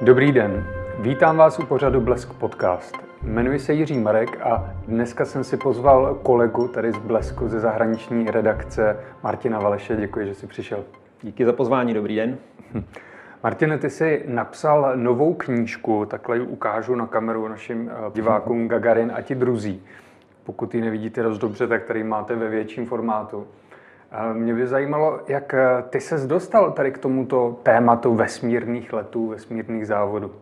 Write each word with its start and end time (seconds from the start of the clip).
Dobrý 0.00 0.32
den, 0.32 0.66
vítám 0.98 1.36
vás 1.36 1.58
u 1.58 1.66
pořadu 1.66 2.00
Blesk 2.00 2.32
Podcast. 2.32 2.96
Jmenuji 3.22 3.58
se 3.58 3.72
Jiří 3.72 3.98
Marek 3.98 4.40
a 4.40 4.74
dneska 4.88 5.24
jsem 5.24 5.44
si 5.44 5.56
pozval 5.56 6.14
kolegu 6.14 6.68
tady 6.68 6.92
z 6.92 6.98
Blesku 6.98 7.48
ze 7.48 7.60
zahraniční 7.60 8.30
redakce 8.30 8.96
Martina 9.22 9.58
Valeše. 9.58 9.96
Děkuji, 9.96 10.26
že 10.26 10.34
jsi 10.34 10.46
přišel. 10.46 10.84
Díky 11.22 11.44
za 11.44 11.52
pozvání, 11.52 11.94
dobrý 11.94 12.16
den. 12.16 12.38
Martine, 13.42 13.78
ty 13.78 13.90
jsi 13.90 14.24
napsal 14.26 14.92
novou 14.96 15.34
knížku, 15.34 16.06
takhle 16.06 16.36
ji 16.36 16.42
ukážu 16.42 16.94
na 16.94 17.06
kameru 17.06 17.48
našim 17.48 17.90
eh, 17.90 18.10
divákům 18.14 18.68
Gagarin 18.68 19.12
a 19.14 19.22
ti 19.22 19.34
druzí. 19.34 19.82
Pokud 20.44 20.74
ji 20.74 20.80
nevidíte 20.80 21.22
dost 21.22 21.38
dobře, 21.38 21.66
tak 21.66 21.84
tady 21.84 22.04
máte 22.04 22.36
ve 22.36 22.48
větším 22.48 22.86
formátu. 22.86 23.46
Mě 24.32 24.54
by 24.54 24.66
zajímalo, 24.66 25.20
jak 25.28 25.54
eh, 25.54 25.84
ty 25.90 26.00
ses 26.00 26.26
dostal 26.26 26.72
tady 26.72 26.92
k 26.92 26.98
tomuto 26.98 27.56
tématu 27.62 28.14
vesmírných 28.14 28.92
letů, 28.92 29.28
vesmírných 29.28 29.86
závodů. 29.86 30.32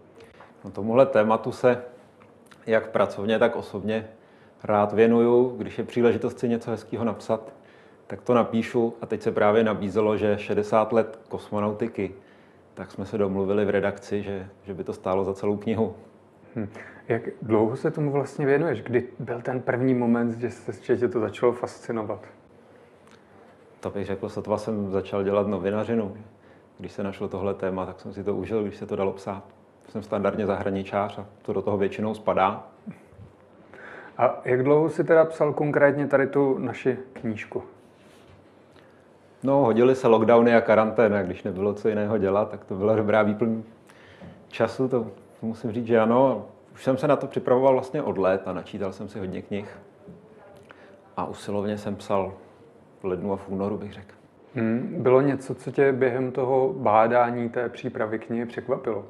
No, 0.65 0.71
tomuhle 0.71 1.07
tématu 1.07 1.53
se 1.53 1.83
jak 2.67 2.91
pracovně, 2.91 3.39
tak 3.39 3.57
osobně 3.57 4.09
rád 4.65 4.93
věnuju. 4.93 5.57
Když 5.59 5.79
je 5.79 5.85
příležitost 5.85 6.39
si 6.39 6.49
něco 6.49 6.71
hezkého 6.71 7.05
napsat, 7.05 7.53
tak 8.07 8.21
to 8.23 8.35
napíšu. 8.35 8.95
A 9.01 9.07
teď 9.07 9.23
se 9.23 9.33
právě 9.33 9.65
nabízelo, 9.65 10.17
že 10.17 10.39
60 10.39 10.93
let 10.93 11.19
kosmonautiky, 11.29 12.15
tak 12.75 12.91
jsme 12.91 13.07
se 13.07 13.19
domluvili 13.19 13.65
v 13.65 13.71
redakci, 13.71 14.23
že, 14.23 14.49
že 14.63 14.75
by 14.75 14.85
to 14.85 14.93
stálo 14.93 15.25
za 15.25 15.35
celou 15.35 15.57
knihu. 15.57 15.95
Hm. 16.57 16.69
Jak 17.09 17.23
dlouho 17.43 17.77
se 17.77 17.91
tomu 17.91 18.13
vlastně 18.13 18.47
věnuješ? 18.47 18.83
Kdy 18.83 19.09
byl 19.19 19.41
ten 19.41 19.61
první 19.61 19.95
moment, 19.95 20.39
že 20.39 20.51
se 20.51 20.97
že 20.97 21.09
to 21.09 21.21
začalo 21.21 21.53
fascinovat? 21.53 22.21
To 23.81 23.91
bych 23.91 24.07
řekl, 24.07 24.29
sotva 24.29 24.59
jsem 24.59 24.91
začal 24.91 25.25
dělat 25.25 25.47
novinařinu. 25.47 26.17
Když 26.79 26.93
se 26.93 27.03
našlo 27.03 27.29
tohle 27.29 27.55
téma, 27.55 27.87
tak 27.87 28.01
jsem 28.01 28.13
si 28.13 28.25
to 28.25 28.37
užil, 28.37 28.63
když 28.63 28.77
se 28.77 28.87
to 28.87 28.97
dalo 28.97 29.13
psát. 29.13 29.45
Jsem 29.89 30.03
standardně 30.03 30.47
zahraničář 30.47 31.19
a 31.19 31.27
to 31.43 31.53
do 31.53 31.63
toho 31.63 31.79
většinou 31.79 32.15
spadá. 32.15 32.67
A 34.19 34.41
jak 34.45 34.63
dlouho 34.63 34.89
si 34.89 35.05
teda 35.05 35.25
psal 35.25 35.53
konkrétně 35.53 36.07
tady 36.07 36.27
tu 36.27 36.59
naši 36.59 36.99
knížku? 37.13 37.63
No, 39.43 39.57
hodili 39.57 39.95
se 39.95 40.09
lockdowny 40.09 40.55
a 40.55 40.61
karanténa. 40.61 41.23
Když 41.23 41.43
nebylo 41.43 41.75
co 41.75 41.89
jiného 41.89 42.19
dělat, 42.19 42.51
tak 42.51 42.65
to 42.65 42.75
byla 42.75 42.97
dobrá 42.97 43.23
výplň 43.23 43.63
času. 44.49 44.89
To 44.89 45.07
musím 45.43 45.73
říct, 45.73 45.87
že 45.87 46.01
ano. 46.01 46.47
Už 46.75 46.85
jsem 46.85 46.97
se 46.97 47.09
na 47.09 47.17
to 47.17 47.27
připravoval 47.27 47.73
vlastně 47.73 48.03
od 48.03 48.19
let 48.19 48.43
a 48.47 48.53
načítal 48.53 48.93
jsem 48.93 49.09
si 49.09 49.19
hodně 49.19 49.43
knih. 49.43 49.79
A 51.17 51.25
usilovně 51.25 51.79
jsem 51.79 51.97
psal 51.97 52.33
v 53.01 53.05
lednu 53.05 53.33
a 53.33 53.37
v 53.37 53.49
únoru, 53.49 53.79
bych 53.79 53.93
řekl. 53.93 54.15
Hmm, 54.55 54.97
bylo 54.99 55.21
něco, 55.21 55.55
co 55.55 55.71
tě 55.71 55.93
během 55.93 56.33
toho 56.33 56.75
bádání 56.77 57.49
té 57.49 57.69
přípravy 57.69 58.19
knihy 58.19 58.47
překvapilo? 58.47 59.05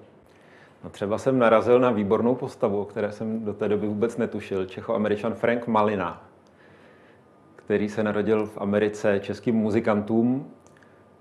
No 0.84 0.90
třeba 0.90 1.18
jsem 1.18 1.38
narazil 1.38 1.80
na 1.80 1.90
výbornou 1.90 2.34
postavu, 2.34 2.80
o 2.80 2.84
které 2.84 3.12
jsem 3.12 3.44
do 3.44 3.54
té 3.54 3.68
doby 3.68 3.86
vůbec 3.86 4.16
netušil. 4.16 4.66
Čecho-američan 4.66 5.34
Frank 5.34 5.66
Malina, 5.66 6.24
který 7.56 7.88
se 7.88 8.02
narodil 8.02 8.46
v 8.46 8.58
Americe 8.58 9.20
českým 9.20 9.54
muzikantům. 9.54 10.50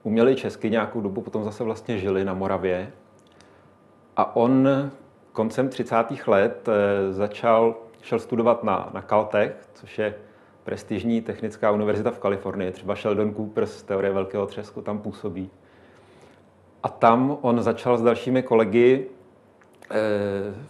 Uměli 0.03 0.35
česky 0.35 0.69
nějakou 0.69 1.01
dobu, 1.01 1.21
potom 1.21 1.43
zase 1.43 1.63
vlastně 1.63 1.97
žili 1.97 2.25
na 2.25 2.33
Moravě. 2.33 2.91
A 4.17 4.35
on 4.35 4.67
koncem 5.31 5.69
30. 5.69 5.95
let 6.27 6.69
eh, 6.69 7.13
začal, 7.13 7.75
šel 8.01 8.19
studovat 8.19 8.63
na, 8.63 8.89
na 8.93 9.01
Caltech, 9.01 9.69
což 9.73 9.99
je 9.99 10.15
prestižní 10.63 11.21
technická 11.21 11.71
univerzita 11.71 12.11
v 12.11 12.19
Kalifornii, 12.19 12.71
třeba 12.71 12.95
Sheldon 12.95 13.35
Cooper 13.35 13.65
z 13.65 13.83
teorie 13.83 14.13
velkého 14.13 14.45
třesku 14.45 14.81
tam 14.81 14.99
působí. 14.99 15.49
A 16.83 16.89
tam 16.89 17.37
on 17.41 17.61
začal 17.61 17.97
s 17.97 18.01
dalšími 18.01 18.43
kolegy, 18.43 19.07
eh, 19.91 19.97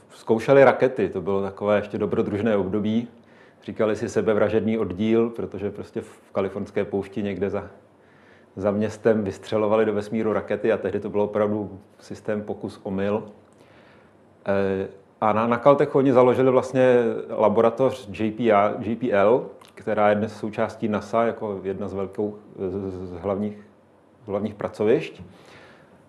zkoušeli 0.10 0.64
rakety, 0.64 1.10
to 1.10 1.22
bylo 1.22 1.42
takové 1.42 1.78
ještě 1.78 1.98
dobrodružné 1.98 2.58
období. 2.58 3.08
Říkali 3.64 3.96
si 3.96 4.10
sebevražedný 4.10 4.78
oddíl, 4.78 5.30
protože 5.30 5.72
prostě 5.72 6.02
v 6.02 6.32
kalifornské 6.32 6.86
poušti 6.86 7.24
někde 7.24 7.50
za, 7.50 7.68
za 8.56 8.72
městem 8.72 9.24
vystřelovali 9.24 9.86
do 9.86 9.94
vesmíru 9.94 10.34
rakety 10.34 10.72
a 10.72 10.78
tehdy 10.78 11.00
to 11.00 11.10
bylo 11.10 11.24
opravdu 11.24 11.80
systém 12.00 12.42
pokus 12.42 12.80
omyl. 12.84 13.24
Eh, 14.46 14.88
a 15.22 15.34
na, 15.34 15.48
na 15.48 15.58
Caltechu 15.58 15.98
oni 15.98 16.14
založili 16.14 16.52
vlastně 16.52 16.96
laboratoř 17.30 18.10
JPL, 18.20 18.76
JPL, 18.80 19.46
která 19.80 20.10
je 20.10 20.16
dnes 20.16 20.38
součástí 20.38 20.88
NASA 20.88 21.24
jako 21.24 21.60
jedna 21.64 21.88
z, 21.88 21.94
velkou, 21.94 22.38
z, 23.06 23.12
hlavních, 23.12 23.68
z 24.24 24.28
hlavních 24.28 24.54
pracovišť. 24.54 25.22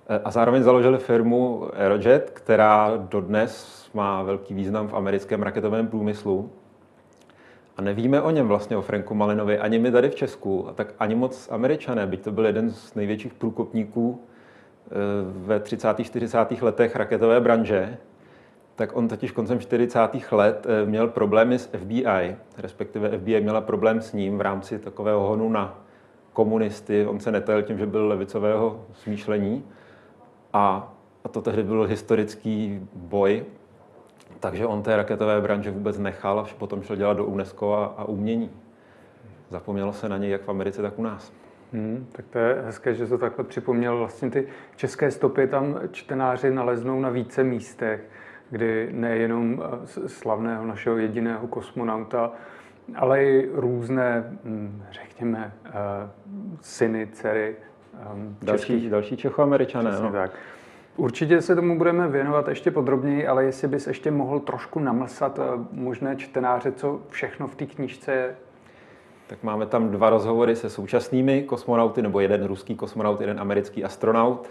E, 0.09 0.19
a 0.19 0.31
zároveň 0.31 0.63
založili 0.63 0.99
firmu 0.99 1.69
Aerojet, 1.75 2.31
která 2.31 2.93
dodnes 2.97 3.87
má 3.95 4.23
velký 4.23 4.55
význam 4.55 4.89
v 4.89 4.95
americkém 4.95 5.43
raketovém 5.43 5.87
průmyslu. 5.87 6.51
A 7.77 7.83
nevíme 7.83 8.23
o 8.23 8.31
něm 8.31 8.49
vlastně, 8.49 8.77
o 8.77 8.83
Franku 8.83 9.15
Malinovi, 9.15 9.59
ani 9.59 9.79
my 9.79 9.93
tady 9.93 10.11
v 10.11 10.15
Česku, 10.15 10.69
a 10.69 10.73
tak 10.73 10.95
ani 10.99 11.15
moc 11.15 11.49
američané, 11.53 12.07
byť 12.07 12.23
to 12.23 12.33
byl 12.33 12.47
jeden 12.47 12.71
z 12.71 12.95
největších 12.95 13.35
průkopníků 13.35 14.21
e, 14.21 14.95
ve 15.47 15.61
30. 15.61 16.05
40. 16.05 16.63
letech 16.63 16.97
raketové 16.97 17.41
branže, 17.41 17.99
tak 18.81 18.97
on 18.97 19.09
totiž 19.09 19.31
koncem 19.31 19.61
40. 19.61 19.99
let 20.31 20.67
eh, 20.69 20.87
měl 20.87 21.09
problémy 21.09 21.59
s 21.59 21.67
FBI, 21.67 22.37
respektive 22.59 23.19
FBI 23.19 23.41
měla 23.41 23.61
problém 23.61 24.01
s 24.01 24.13
ním 24.13 24.39
v 24.39 24.41
rámci 24.41 24.79
takového 24.79 25.21
honu 25.21 25.49
na 25.49 25.79
komunisty. 26.33 27.07
On 27.07 27.21
se 27.21 27.33
netajil 27.33 27.63
tím, 27.63 27.79
že 27.79 27.87
byl 27.87 28.09
levicového 28.09 28.85
smýšlení 28.93 29.65
a, 30.53 30.95
a 31.25 31.29
to 31.29 31.43
tehdy 31.43 31.63
byl 31.63 31.83
historický 31.83 32.89
boj, 32.95 33.45
takže 34.41 34.67
on 34.67 34.83
té 34.83 34.97
raketové 34.97 35.41
branže 35.41 35.71
vůbec 35.71 35.99
nechal 35.99 36.41
a 36.41 36.47
potom 36.59 36.83
šel 36.83 36.97
dělat 36.97 37.17
do 37.17 37.25
UNESCO 37.25 37.73
a, 37.73 37.85
a 37.85 38.05
umění. 38.05 38.51
Zapomnělo 39.51 39.93
se 39.93 40.09
na 40.09 40.17
něj 40.17 40.31
jak 40.31 40.43
v 40.43 40.49
Americe, 40.49 40.83
tak 40.83 40.99
u 40.99 41.03
nás. 41.03 41.33
Hmm, 41.73 42.07
tak 42.13 42.25
to 42.27 42.39
je 42.39 42.63
hezké, 42.67 42.95
že 42.95 43.07
to 43.07 43.19
takhle 43.19 43.45
připomněl. 43.45 43.99
Vlastně 43.99 44.31
ty 44.31 44.49
české 44.77 45.11
stopy 45.11 45.47
tam 45.47 45.81
čtenáři 45.93 46.51
naleznou 46.51 47.01
na 47.01 47.09
více 47.09 47.45
místech 47.45 48.01
kdy 48.51 48.89
nejenom 48.93 49.63
eh, 49.63 50.09
slavného 50.09 50.67
našeho 50.67 50.99
jediného 50.99 51.47
kosmonauta, 51.47 52.33
ale 52.95 53.25
i 53.25 53.51
různé, 53.55 54.25
hm, 54.45 54.83
řekněme, 54.91 55.53
eh, 55.67 55.71
syny, 56.61 57.09
dcery. 57.13 57.57
Ehm, 58.13 58.37
další, 58.43 58.91
další 58.91 59.17
Čechoameričané. 59.17 59.91
No. 60.03 60.13
tak. 60.13 60.31
Určitě 60.97 61.43
se 61.43 61.55
tomu 61.55 61.79
budeme 61.79 62.09
věnovat 62.09 62.49
ještě 62.49 62.71
podrobněji, 62.71 63.27
ale 63.27 63.45
jestli 63.45 63.69
bys 63.69 63.87
ještě 63.87 64.11
mohl 64.11 64.41
trošku 64.41 64.81
namlsat 64.81 65.39
eh, 65.39 65.43
možné 65.73 66.17
čtenáře, 66.17 66.73
co 66.73 67.01
všechno 67.09 67.47
v 67.47 67.55
té 67.55 67.67
knížce 67.67 68.13
je. 68.13 68.37
Tak 69.27 69.43
máme 69.43 69.67
tam 69.67 69.89
dva 69.91 70.11
rozhovory 70.11 70.57
se 70.57 70.71
současnými 70.71 71.43
kosmonauty, 71.43 72.03
nebo 72.03 72.21
jeden 72.21 72.45
ruský 72.45 72.77
kosmonaut, 72.77 73.21
jeden 73.21 73.41
americký 73.41 73.85
astronaut 73.85 74.49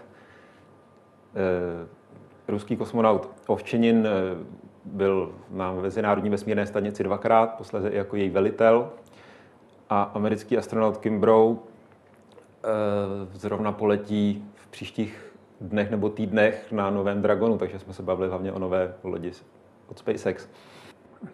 ruský 2.50 2.78
kosmonaut 2.78 3.30
Ovčenin 3.48 4.08
eh, 4.08 4.46
byl 4.86 5.32
na 5.50 5.72
Mezinárodní 5.72 6.30
vesmírné 6.30 6.66
stanici 6.66 7.04
dvakrát, 7.04 7.58
posledně 7.58 7.90
jako 7.94 8.16
její 8.16 8.30
velitel. 8.30 8.90
A 9.90 10.02
americký 10.02 10.58
astronaut 10.58 10.98
Kim 10.98 11.20
Brow 11.20 11.58
eh, 11.58 12.68
zrovna 13.34 13.72
poletí 13.72 14.46
v 14.56 14.68
příštích 14.68 15.34
dnech 15.62 15.92
nebo 15.92 16.10
týdnech 16.10 16.72
na 16.72 16.90
novém 16.90 17.22
Dragonu, 17.22 17.58
takže 17.58 17.80
jsme 17.80 17.94
se 17.94 18.04
bavili 18.04 18.30
hlavně 18.30 18.52
o 18.52 18.60
nové 18.60 18.94
lodi 19.04 19.32
od 19.88 20.00
SpaceX. 20.00 20.50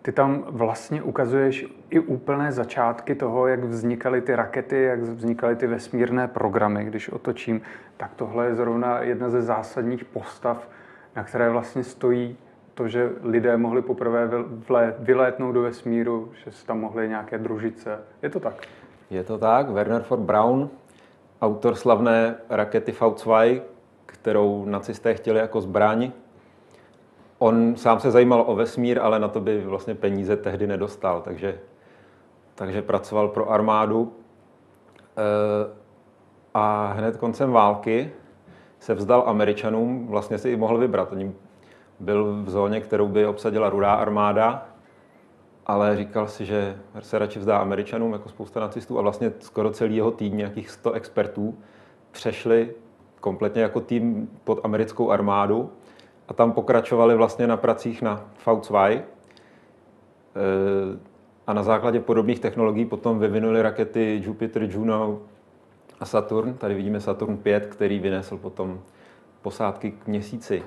Ty 0.01 0.11
tam 0.11 0.43
vlastně 0.47 1.03
ukazuješ 1.03 1.65
i 1.89 1.99
úplné 1.99 2.51
začátky 2.51 3.15
toho, 3.15 3.47
jak 3.47 3.63
vznikaly 3.63 4.21
ty 4.21 4.35
rakety, 4.35 4.83
jak 4.83 4.99
vznikaly 4.99 5.55
ty 5.55 5.67
vesmírné 5.67 6.27
programy. 6.27 6.85
Když 6.85 7.09
otočím, 7.09 7.61
tak 7.97 8.11
tohle 8.15 8.45
je 8.45 8.55
zrovna 8.55 8.99
jedna 9.01 9.29
ze 9.29 9.41
zásadních 9.41 10.05
postav 10.05 10.69
na 11.15 11.23
které 11.23 11.49
vlastně 11.49 11.83
stojí 11.83 12.37
to, 12.73 12.87
že 12.87 13.09
lidé 13.23 13.57
mohli 13.57 13.81
poprvé 13.81 14.29
vylétnout 14.99 15.53
do 15.53 15.61
vesmíru, 15.61 16.31
že 16.43 16.51
se 16.51 16.65
tam 16.65 16.79
mohly 16.79 17.09
nějaké 17.09 17.37
družice. 17.37 17.99
Je 18.21 18.29
to 18.29 18.39
tak? 18.39 18.67
Je 19.09 19.23
to 19.23 19.37
tak. 19.37 19.69
Werner 19.69 20.05
von 20.09 20.25
Braun, 20.25 20.69
autor 21.41 21.75
slavné 21.75 22.35
rakety 22.49 22.91
V2, 22.91 23.61
kterou 24.05 24.65
nacisté 24.65 25.13
chtěli 25.13 25.39
jako 25.39 25.61
zbraň. 25.61 26.11
On 27.37 27.75
sám 27.75 27.99
se 27.99 28.11
zajímal 28.11 28.43
o 28.47 28.55
vesmír, 28.55 28.99
ale 29.01 29.19
na 29.19 29.27
to 29.27 29.39
by 29.39 29.61
vlastně 29.61 29.95
peníze 29.95 30.37
tehdy 30.37 30.67
nedostal, 30.67 31.21
takže, 31.21 31.59
takže 32.55 32.81
pracoval 32.81 33.27
pro 33.27 33.51
armádu. 33.51 34.13
E, 35.17 35.85
a 36.53 36.93
hned 36.97 37.17
koncem 37.17 37.51
války 37.51 38.11
se 38.85 38.93
vzdal 38.93 39.23
Američanům, 39.25 40.07
vlastně 40.07 40.37
si 40.37 40.49
i 40.49 40.55
mohl 40.55 40.77
vybrat. 40.77 41.11
Oni 41.11 41.31
byl 41.99 42.43
v 42.43 42.49
zóně, 42.49 42.81
kterou 42.81 43.07
by 43.07 43.25
obsadila 43.25 43.69
rudá 43.69 43.93
armáda, 43.93 44.65
ale 45.65 45.97
říkal 45.97 46.27
si, 46.27 46.45
že 46.45 46.77
se 46.99 47.19
radši 47.19 47.39
vzdá 47.39 47.57
Američanům 47.57 48.13
jako 48.13 48.29
spousta 48.29 48.59
nacistů 48.59 48.99
a 48.99 49.01
vlastně 49.01 49.31
skoro 49.39 49.71
celý 49.71 49.95
jeho 49.95 50.11
tým, 50.11 50.37
nějakých 50.37 50.69
100 50.69 50.91
expertů, 50.91 51.57
přešli 52.11 52.75
kompletně 53.19 53.61
jako 53.61 53.81
tým 53.81 54.29
pod 54.43 54.59
americkou 54.63 55.11
armádu 55.11 55.69
a 56.27 56.33
tam 56.33 56.51
pokračovali 56.51 57.15
vlastně 57.15 57.47
na 57.47 57.57
pracích 57.57 58.01
na 58.01 58.25
V2 58.45 59.01
a 61.47 61.53
na 61.53 61.63
základě 61.63 61.99
podobných 61.99 62.39
technologií 62.39 62.85
potom 62.85 63.19
vyvinuli 63.19 63.61
rakety 63.61 64.21
Jupiter, 64.25 64.63
Juno 64.63 65.19
a 65.99 66.05
Saturn. 66.05 66.53
Tady 66.53 66.73
vidíme 66.73 66.99
Saturn 66.99 67.37
5, 67.37 67.65
který 67.65 67.99
vynesl 67.99 68.37
potom 68.37 68.79
posádky 69.41 69.91
k 69.91 70.07
měsíci. 70.07 70.63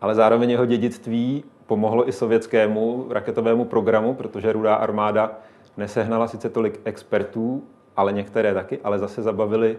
Ale 0.00 0.14
zároveň 0.14 0.50
jeho 0.50 0.66
dědictví 0.66 1.44
pomohlo 1.66 2.08
i 2.08 2.12
sovětskému 2.12 3.06
raketovému 3.10 3.64
programu, 3.64 4.14
protože 4.14 4.52
Rudá 4.52 4.74
armáda 4.74 5.32
nesehnala 5.76 6.28
sice 6.28 6.50
tolik 6.50 6.80
expertů, 6.84 7.62
ale 7.96 8.12
některé 8.12 8.54
taky, 8.54 8.78
ale 8.84 8.98
zase 8.98 9.22
zabavili 9.22 9.78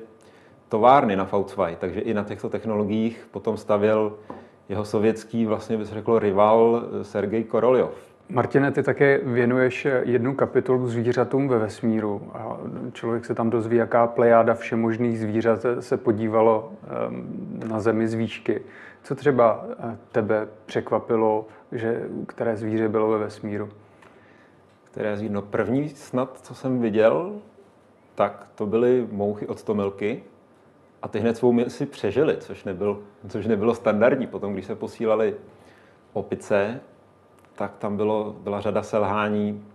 továrny 0.70 1.16
na 1.16 1.26
V2, 1.26 1.76
takže 1.80 2.00
i 2.00 2.14
na 2.14 2.24
těchto 2.24 2.50
technologiích 2.50 3.28
potom 3.32 3.58
stavěl 3.58 4.14
jeho 4.70 4.86
sovětský, 4.86 5.46
vlastně 5.46 5.78
by 5.78 5.86
se 5.86 5.94
řeklo, 5.94 6.20
rival 6.20 6.84
Sergej 7.02 7.44
Koroljov. 7.44 8.07
Martine, 8.30 8.72
ty 8.72 8.84
také 8.84 9.18
věnuješ 9.18 9.88
jednu 10.02 10.36
kapitolu 10.36 10.88
zvířatům 10.88 11.48
ve 11.48 11.60
vesmíru. 11.60 12.32
A 12.34 12.58
člověk 12.94 13.26
se 13.26 13.36
tam 13.36 13.50
dozví, 13.50 13.78
jaká 13.78 14.08
plejáda 14.08 14.54
všemožných 14.54 15.20
zvířat 15.20 15.66
se 15.80 15.98
podívalo 15.98 16.72
na 17.68 17.80
Zemi 17.80 18.08
z 18.08 18.14
výšky. 18.14 18.62
Co 19.04 19.16
třeba 19.16 19.66
eh, 19.70 19.98
tebe 20.12 20.48
překvapilo, 20.66 21.48
že 21.72 22.02
které 22.28 22.58
zvíře 22.58 22.90
bylo 22.90 23.10
ve 23.10 23.18
vesmíru? 23.18 23.70
Které 24.84 25.18
zvíře? 25.18 25.34
No 25.34 25.42
první 25.42 25.90
snad, 25.90 26.40
co 26.42 26.56
jsem 26.56 26.82
viděl, 26.82 27.36
tak 28.16 28.48
to 28.56 28.66
byly 28.66 29.08
mouchy 29.12 29.48
od 29.48 29.60
stomilky. 29.60 30.24
A 31.02 31.08
ty 31.08 31.20
hned 31.20 31.38
svou 31.38 31.52
misi 31.52 31.86
přežili, 31.86 32.38
což, 32.38 32.64
nebyl, 32.64 33.04
což 33.28 33.48
nebylo 33.48 33.76
standardní. 33.76 34.28
Potom, 34.28 34.54
když 34.54 34.66
se 34.66 34.76
posílali 34.76 35.36
opice, 36.14 36.80
tak 37.58 37.78
tam 37.78 37.98
bylo, 37.98 38.36
byla 38.40 38.62
řada 38.62 38.84
selhání, 38.84 39.66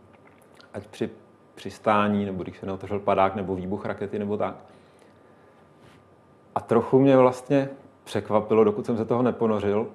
ať 0.74 0.86
při 0.86 1.10
přistání, 1.54 2.24
nebo 2.24 2.42
když 2.42 2.58
se 2.58 2.66
neotevřel 2.66 2.98
padák, 2.98 3.34
nebo 3.34 3.54
výbuch 3.54 3.84
rakety, 3.84 4.18
nebo 4.18 4.36
tak. 4.36 4.54
A 6.54 6.60
trochu 6.60 6.98
mě 6.98 7.16
vlastně 7.16 7.68
překvapilo, 8.04 8.64
dokud 8.64 8.86
jsem 8.86 8.96
se 8.96 9.04
toho 9.04 9.22
neponořil, 9.22 9.86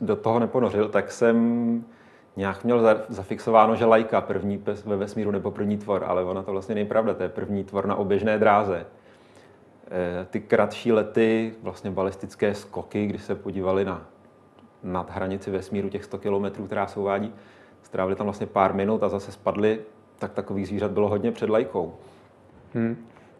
do 0.00 0.16
toho 0.16 0.38
neponořil, 0.38 0.88
tak 0.88 1.12
jsem 1.12 1.84
nějak 2.36 2.64
měl 2.64 3.04
zafixováno, 3.08 3.76
že 3.76 3.84
lajka 3.84 4.20
první 4.20 4.58
pes 4.58 4.84
ve 4.84 4.96
vesmíru 4.96 5.30
nebo 5.30 5.50
první 5.50 5.78
tvor, 5.78 6.04
ale 6.06 6.24
ona 6.24 6.42
to 6.42 6.52
vlastně 6.52 6.74
není 6.74 6.88
pravda, 6.88 7.14
to 7.14 7.22
je 7.22 7.28
první 7.28 7.64
tvor 7.64 7.86
na 7.86 7.94
oběžné 7.94 8.38
dráze. 8.38 8.86
E, 9.90 10.24
ty 10.24 10.40
kratší 10.40 10.92
lety, 10.92 11.54
vlastně 11.62 11.90
balistické 11.90 12.54
skoky, 12.54 13.06
když 13.06 13.22
se 13.22 13.34
podívali 13.34 13.84
na 13.84 14.11
nad 14.82 15.10
hranici 15.10 15.50
vesmíru 15.50 15.88
těch 15.88 16.04
100 16.04 16.18
kilometrů, 16.18 16.66
která 16.66 16.86
se 16.86 17.00
uvádí, 17.00 17.34
strávili 17.82 18.16
tam 18.16 18.26
vlastně 18.26 18.46
pár 18.46 18.74
minut 18.74 19.02
a 19.02 19.08
zase 19.08 19.32
spadli, 19.32 19.80
tak 20.18 20.32
takových 20.32 20.68
zvířat 20.68 20.90
bylo 20.90 21.08
hodně 21.08 21.32
před 21.32 21.50
lajkou. 21.50 21.94
Hmm. 22.74 22.96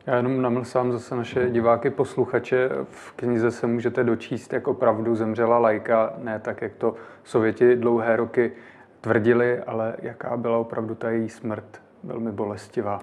Já 0.07 0.17
jenom 0.17 0.43
namlsám 0.43 0.93
zase 0.93 1.17
naše 1.17 1.51
diváky, 1.51 1.91
posluchače. 1.91 2.71
V 2.91 3.13
knize 3.13 3.51
se 3.51 3.67
můžete 3.67 4.05
dočíst, 4.05 4.53
jak 4.53 4.69
opravdu 4.69 5.17
zemřela 5.17 5.59
lajka, 5.59 6.15
ne 6.19 6.39
tak, 6.39 6.63
jak 6.63 6.75
to 6.75 6.95
Sověti 7.25 7.77
dlouhé 7.77 8.17
roky 8.17 8.53
tvrdili, 9.01 9.59
ale 9.59 9.97
jaká 10.03 10.37
byla 10.37 10.59
opravdu 10.59 10.95
ta 10.95 11.11
její 11.11 11.29
smrt 11.29 11.83
velmi 12.05 12.33
bolestivá. 12.33 13.01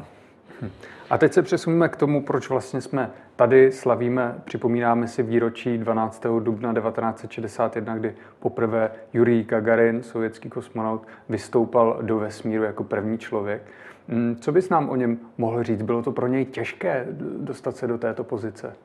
A 1.09 1.17
teď 1.17 1.33
se 1.33 1.41
přesuneme 1.41 1.89
k 1.89 1.95
tomu, 1.95 2.23
proč 2.23 2.49
vlastně 2.49 2.81
jsme 2.81 3.11
tady, 3.35 3.71
slavíme, 3.71 4.35
připomínáme 4.45 5.07
si 5.07 5.23
výročí 5.23 5.77
12. 5.77 6.25
dubna 6.39 6.73
1961, 6.73 7.97
kdy 7.97 8.15
poprvé 8.39 8.91
Jurij 9.13 9.43
Gagarin, 9.43 10.03
sovětský 10.03 10.49
kosmonaut, 10.49 11.07
vystoupal 11.29 11.99
do 12.01 12.17
vesmíru 12.17 12.63
jako 12.63 12.83
první 12.83 13.17
člověk. 13.17 13.61
Hmm, 14.07 14.35
co 14.35 14.51
bys 14.51 14.69
nám 14.69 14.89
o 14.89 14.95
něm 14.95 15.19
mohl 15.37 15.63
říct? 15.63 15.81
Bylo 15.81 16.03
to 16.03 16.11
pro 16.11 16.27
něj 16.27 16.45
těžké 16.45 17.07
dostat 17.37 17.77
se 17.77 17.87
do 17.87 17.97
této 17.97 18.23
pozice? 18.23 18.75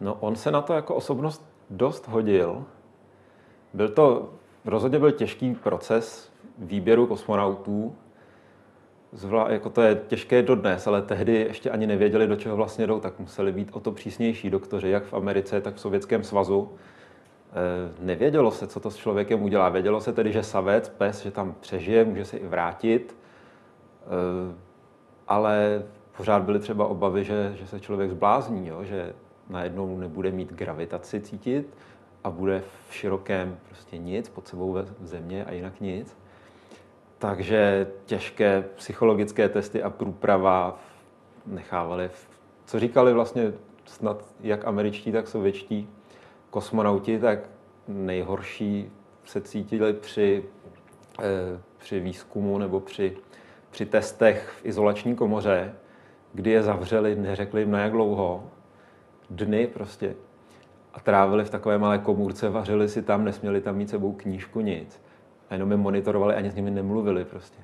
No, 0.00 0.14
on 0.14 0.36
se 0.36 0.50
na 0.50 0.62
to 0.62 0.72
jako 0.72 0.94
osobnost 0.94 1.44
dost 1.70 2.08
hodil. 2.08 2.64
Byl 3.74 3.88
to, 3.88 4.32
rozhodně 4.64 4.98
byl 4.98 5.12
těžký 5.12 5.54
proces 5.54 6.32
výběru 6.58 7.06
kosmonautů, 7.06 7.94
Zvlá, 9.12 9.50
jako 9.50 9.70
to 9.70 9.82
je 9.82 10.00
těžké 10.06 10.42
dodnes, 10.42 10.86
ale 10.86 11.02
tehdy 11.02 11.32
ještě 11.32 11.70
ani 11.70 11.86
nevěděli, 11.86 12.26
do 12.26 12.36
čeho 12.36 12.56
vlastně 12.56 12.86
jdou, 12.86 13.00
tak 13.00 13.18
museli 13.18 13.52
být 13.52 13.68
o 13.72 13.80
to 13.80 13.92
přísnější 13.92 14.50
doktoři, 14.50 14.88
jak 14.88 15.04
v 15.04 15.14
Americe, 15.14 15.60
tak 15.60 15.74
v 15.74 15.80
Sovětském 15.80 16.24
svazu. 16.24 16.72
E, 17.52 18.04
nevědělo 18.04 18.50
se, 18.50 18.66
co 18.66 18.80
to 18.80 18.90
s 18.90 18.96
člověkem 18.96 19.42
udělá. 19.42 19.68
Vědělo 19.68 20.00
se 20.00 20.12
tedy, 20.12 20.32
že 20.32 20.42
savec, 20.42 20.88
pes, 20.88 21.22
že 21.22 21.30
tam 21.30 21.54
přežije, 21.60 22.04
může 22.04 22.24
se 22.24 22.36
i 22.36 22.46
vrátit, 22.46 23.16
e, 24.02 24.54
ale 25.28 25.82
pořád 26.16 26.42
byly 26.42 26.58
třeba 26.58 26.86
obavy, 26.86 27.24
že, 27.24 27.52
že 27.58 27.66
se 27.66 27.80
člověk 27.80 28.10
zblázní, 28.10 28.68
jo? 28.68 28.84
že 28.84 29.12
najednou 29.50 29.98
nebude 29.98 30.30
mít 30.30 30.52
gravitaci 30.52 31.20
cítit 31.20 31.76
a 32.24 32.30
bude 32.30 32.62
v 32.88 32.94
širokém 32.94 33.58
prostě 33.68 33.98
nic, 33.98 34.28
pod 34.28 34.48
sebou 34.48 34.72
ve 34.72 34.84
země 35.00 35.44
a 35.44 35.52
jinak 35.52 35.80
nic. 35.80 36.16
Takže 37.18 37.86
těžké 38.06 38.64
psychologické 38.76 39.48
testy 39.48 39.82
a 39.82 39.90
průprava 39.90 40.80
nechávali, 41.46 42.10
co 42.64 42.80
říkali 42.80 43.12
vlastně 43.12 43.52
snad 43.84 44.24
jak 44.40 44.64
američtí, 44.64 45.12
tak 45.12 45.28
sovětští 45.28 45.88
kosmonauti, 46.50 47.18
tak 47.18 47.38
nejhorší 47.88 48.92
se 49.24 49.40
cítili 49.40 49.92
při, 49.92 50.44
eh, 51.22 51.60
při 51.78 52.00
výzkumu 52.00 52.58
nebo 52.58 52.80
při, 52.80 53.16
při 53.70 53.86
testech 53.86 54.48
v 54.48 54.66
izolační 54.66 55.16
komoře, 55.16 55.74
kdy 56.32 56.50
je 56.50 56.62
zavřeli, 56.62 57.16
neřekli 57.16 57.60
jim 57.60 57.70
na 57.70 57.80
jak 57.80 57.92
dlouho, 57.92 58.50
dny 59.30 59.66
prostě. 59.66 60.14
A 60.94 61.00
trávili 61.00 61.44
v 61.44 61.50
takové 61.50 61.78
malé 61.78 61.98
komůrce, 61.98 62.48
vařili 62.48 62.88
si 62.88 63.02
tam, 63.02 63.24
nesměli 63.24 63.60
tam 63.60 63.76
mít 63.76 63.90
sebou 63.90 64.12
knížku, 64.12 64.60
nic 64.60 65.00
a 65.50 65.54
jenom 65.54 65.70
je 65.70 65.76
monitorovali, 65.76 66.34
ani 66.34 66.50
s 66.50 66.54
nimi 66.54 66.70
nemluvili 66.70 67.24
prostě. 67.24 67.58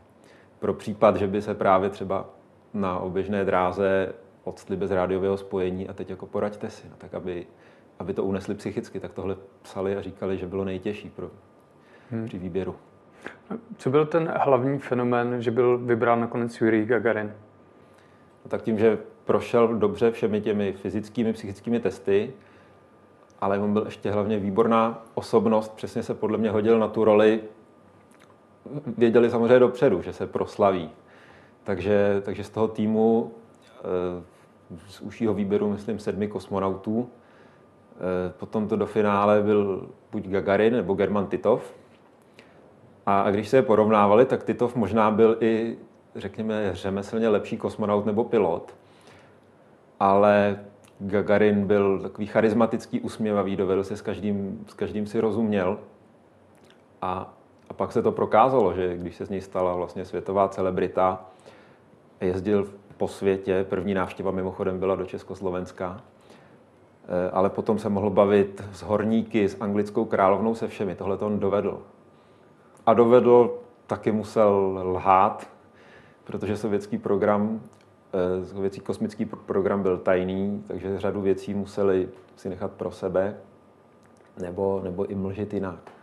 Pro 0.58 0.74
případ, 0.74 1.16
že 1.16 1.26
by 1.26 1.42
se 1.42 1.54
právě 1.54 1.90
třeba 1.90 2.26
na 2.74 2.98
oběžné 2.98 3.44
dráze 3.44 4.12
odstli 4.44 4.76
bez 4.76 4.90
rádiového 4.90 5.36
spojení 5.36 5.88
a 5.88 5.92
teď 5.92 6.10
jako 6.10 6.26
poraďte 6.26 6.70
si, 6.70 6.88
no, 6.88 6.96
tak 6.98 7.14
aby, 7.14 7.46
aby 7.98 8.14
to 8.14 8.24
unesli 8.24 8.54
psychicky, 8.54 9.00
tak 9.00 9.12
tohle 9.12 9.36
psali 9.62 9.96
a 9.96 10.02
říkali, 10.02 10.38
že 10.38 10.46
bylo 10.46 10.64
nejtěžší 10.64 11.10
pro, 11.10 11.30
hmm. 12.10 12.26
při 12.26 12.38
výběru. 12.38 12.76
Co 13.76 13.90
byl 13.90 14.06
ten 14.06 14.32
hlavní 14.36 14.78
fenomén, 14.78 15.42
že 15.42 15.50
byl 15.50 15.78
vybrán 15.78 16.20
nakonec 16.20 16.60
Yuri 16.60 16.86
Gagarin? 16.86 17.32
No, 18.44 18.48
tak 18.50 18.62
tím, 18.62 18.78
že 18.78 18.98
prošel 19.24 19.68
dobře 19.68 20.10
všemi 20.10 20.40
těmi 20.40 20.72
fyzickými, 20.72 21.32
psychickými 21.32 21.80
testy, 21.80 22.32
ale 23.40 23.58
on 23.58 23.72
byl 23.72 23.82
ještě 23.84 24.10
hlavně 24.10 24.38
výborná 24.38 25.04
osobnost, 25.14 25.74
přesně 25.76 26.02
se 26.02 26.14
podle 26.14 26.38
mě 26.38 26.50
hodil 26.50 26.78
na 26.78 26.88
tu 26.88 27.04
roli 27.04 27.40
věděli 28.98 29.30
samozřejmě 29.30 29.58
dopředu, 29.58 30.02
že 30.02 30.12
se 30.12 30.26
proslaví. 30.26 30.90
Takže, 31.64 32.22
takže 32.24 32.44
z 32.44 32.50
toho 32.50 32.68
týmu 32.68 33.32
eh, 33.78 34.22
z 34.88 35.00
užšího 35.00 35.34
výběru, 35.34 35.70
myslím, 35.70 35.98
sedmi 35.98 36.28
kosmonautů. 36.28 37.08
Eh, 37.08 38.32
potom 38.38 38.68
to 38.68 38.76
do 38.76 38.86
finále 38.86 39.42
byl 39.42 39.88
buď 40.12 40.28
Gagarin 40.28 40.72
nebo 40.72 40.94
German 40.94 41.26
Titov. 41.26 41.74
A 43.06 43.30
když 43.30 43.48
se 43.48 43.56
je 43.56 43.62
porovnávali, 43.62 44.24
tak 44.24 44.44
Titov 44.44 44.76
možná 44.76 45.10
byl 45.10 45.36
i, 45.40 45.78
řekněme, 46.16 46.70
řemeslně 46.74 47.28
lepší 47.28 47.56
kosmonaut 47.56 48.06
nebo 48.06 48.24
pilot. 48.24 48.74
Ale 50.00 50.64
Gagarin 50.98 51.66
byl 51.66 52.00
takový 52.00 52.26
charismatický, 52.26 53.00
usměvavý, 53.00 53.56
dovedl 53.56 53.84
se 53.84 53.96
s 53.96 54.02
každým, 54.02 54.64
s 54.68 54.74
každým 54.74 55.06
si 55.06 55.20
rozuměl. 55.20 55.78
A 57.02 57.34
a 57.70 57.74
pak 57.74 57.92
se 57.92 58.02
to 58.02 58.12
prokázalo, 58.12 58.74
že 58.74 58.96
když 58.96 59.16
se 59.16 59.26
z 59.26 59.30
něj 59.30 59.40
stala 59.40 59.76
vlastně 59.76 60.04
světová 60.04 60.48
celebrita, 60.48 61.24
jezdil 62.20 62.68
po 62.96 63.08
světě, 63.08 63.66
první 63.68 63.94
návštěva 63.94 64.30
mimochodem 64.30 64.78
byla 64.78 64.94
do 64.94 65.06
Československa, 65.06 66.00
eh, 67.04 67.30
ale 67.30 67.50
potom 67.50 67.78
se 67.78 67.88
mohl 67.88 68.10
bavit 68.10 68.64
s 68.72 68.82
horníky, 68.82 69.48
s 69.48 69.60
anglickou 69.60 70.04
královnou, 70.04 70.54
se 70.54 70.68
všemi. 70.68 70.94
Tohle 70.94 71.16
to 71.16 71.26
on 71.26 71.38
dovedl. 71.38 71.82
A 72.86 72.94
dovedl, 72.94 73.54
taky 73.86 74.12
musel 74.12 74.80
lhát, 74.84 75.48
protože 76.24 76.56
sovětský 76.56 76.98
program, 76.98 77.60
eh, 78.42 78.46
sovětský 78.46 78.80
kosmický 78.80 79.24
program 79.24 79.82
byl 79.82 79.98
tajný, 79.98 80.64
takže 80.66 81.00
řadu 81.00 81.20
věcí 81.20 81.54
museli 81.54 82.08
si 82.36 82.48
nechat 82.48 82.70
pro 82.70 82.90
sebe, 82.90 83.36
nebo, 84.40 84.80
nebo 84.84 85.06
i 85.06 85.14
mlžit 85.14 85.54
jinak. 85.54 85.93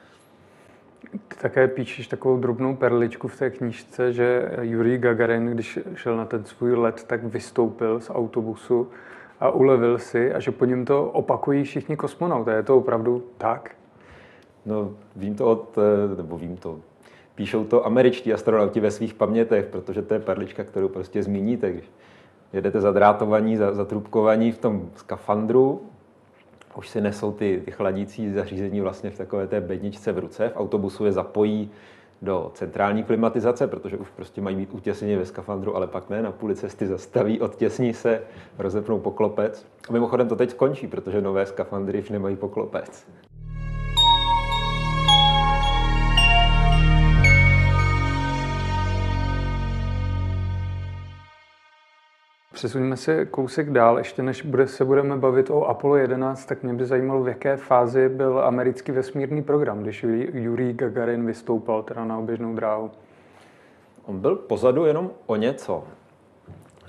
Také 1.41 1.67
píšeš 1.67 2.07
takovou 2.07 2.37
drobnou 2.37 2.75
perličku 2.75 3.27
v 3.27 3.37
té 3.37 3.49
knížce, 3.49 4.13
že 4.13 4.51
Yuri 4.61 4.97
Gagarin, 4.97 5.45
když 5.45 5.79
šel 5.95 6.17
na 6.17 6.25
ten 6.25 6.45
svůj 6.45 6.75
let, 6.75 7.03
tak 7.07 7.23
vystoupil 7.23 7.99
z 7.99 8.09
autobusu 8.09 8.87
a 9.39 9.49
ulevil 9.49 9.97
si 9.97 10.33
a 10.33 10.39
že 10.39 10.51
po 10.51 10.65
něm 10.65 10.85
to 10.85 11.05
opakují 11.05 11.63
všichni 11.63 11.97
kosmonauté. 11.97 12.53
Je 12.53 12.63
to 12.63 12.77
opravdu 12.77 13.23
tak? 13.37 13.75
No, 14.65 14.91
vím 15.15 15.35
to 15.35 15.45
od, 15.45 15.77
eh, 15.77 16.15
nebo 16.15 16.37
vím 16.37 16.57
to, 16.57 16.79
píšou 17.35 17.65
to 17.65 17.85
američtí 17.85 18.33
astronauti 18.33 18.79
ve 18.79 18.91
svých 18.91 19.13
pamětech, 19.13 19.65
protože 19.65 20.01
to 20.01 20.13
je 20.13 20.19
perlička, 20.19 20.63
kterou 20.63 20.87
prostě 20.87 21.23
zmíníte, 21.23 21.71
když 21.71 21.91
jedete 22.53 22.81
zadrátovaní, 22.81 23.57
zatrubkovaní 23.57 24.51
v 24.51 24.57
tom 24.57 24.89
skafandru, 24.95 25.81
už 26.75 26.89
si 26.89 27.01
nesou 27.01 27.31
ty, 27.31 27.61
ty 27.65 27.71
chladící 27.71 28.33
zařízení 28.33 28.81
vlastně 28.81 29.09
v 29.09 29.17
takové 29.17 29.47
té 29.47 29.61
bedničce 29.61 30.11
v 30.11 30.19
ruce, 30.19 30.49
v 30.49 30.57
autobusu 30.57 31.05
je 31.05 31.11
zapojí 31.11 31.71
do 32.21 32.51
centrální 32.53 33.03
klimatizace, 33.03 33.67
protože 33.67 33.97
už 33.97 34.09
prostě 34.09 34.41
mají 34.41 34.55
být 34.55 34.73
utěsněni 34.73 35.17
ve 35.17 35.25
skafandru, 35.25 35.75
ale 35.75 35.87
pak 35.87 36.09
ne, 36.09 36.21
na 36.21 36.31
půli 36.31 36.55
cesty 36.55 36.87
zastaví, 36.87 37.41
odtěsní 37.41 37.93
se, 37.93 38.21
rozepnou 38.59 38.99
poklopec. 38.99 39.65
A 39.89 39.93
mimochodem 39.93 40.27
to 40.27 40.35
teď 40.35 40.49
skončí, 40.49 40.87
protože 40.87 41.21
nové 41.21 41.45
skafandry 41.45 41.99
už 41.99 42.09
nemají 42.09 42.35
poklopec. 42.35 43.07
Přesuneme 52.61 52.97
se 52.97 53.25
kousek 53.25 53.69
dál, 53.69 53.97
ještě 53.97 54.23
než 54.23 54.41
bude, 54.41 54.67
se 54.67 54.85
budeme 54.85 55.17
bavit 55.17 55.49
o 55.49 55.65
Apollo 55.65 55.95
11, 55.95 56.45
tak 56.45 56.63
mě 56.63 56.73
by 56.73 56.85
zajímalo, 56.85 57.23
v 57.23 57.27
jaké 57.27 57.57
fázi 57.57 58.09
byl 58.09 58.39
americký 58.39 58.91
vesmírný 58.91 59.43
program, 59.43 59.81
když 59.81 60.03
Yuri 60.33 60.73
Gagarin 60.73 61.25
vystoupal 61.25 61.83
teda 61.83 62.05
na 62.05 62.17
oběžnou 62.17 62.55
dráhu. 62.55 62.91
On 64.05 64.19
byl 64.19 64.35
pozadu 64.35 64.85
jenom 64.85 65.11
o 65.25 65.35
něco. 65.35 65.83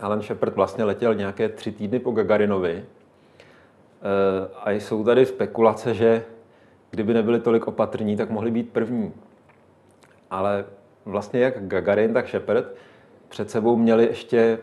Alan 0.00 0.22
Shepard 0.22 0.56
vlastně 0.56 0.84
letěl 0.84 1.14
nějaké 1.14 1.48
tři 1.48 1.72
týdny 1.72 1.98
po 1.98 2.10
Gagarinovi. 2.10 2.84
Eh, 2.84 4.48
a 4.64 4.70
jsou 4.70 5.04
tady 5.04 5.26
spekulace, 5.26 5.94
že 5.94 6.24
kdyby 6.90 7.14
nebyli 7.14 7.40
tolik 7.40 7.68
opatrní, 7.68 8.16
tak 8.16 8.30
mohli 8.30 8.50
být 8.50 8.72
první. 8.72 9.12
Ale 10.30 10.64
vlastně 11.04 11.40
jak 11.40 11.66
Gagarin, 11.66 12.14
tak 12.14 12.28
Shepard 12.28 12.66
před 13.28 13.50
sebou 13.50 13.76
měli 13.76 14.04
ještě 14.04 14.58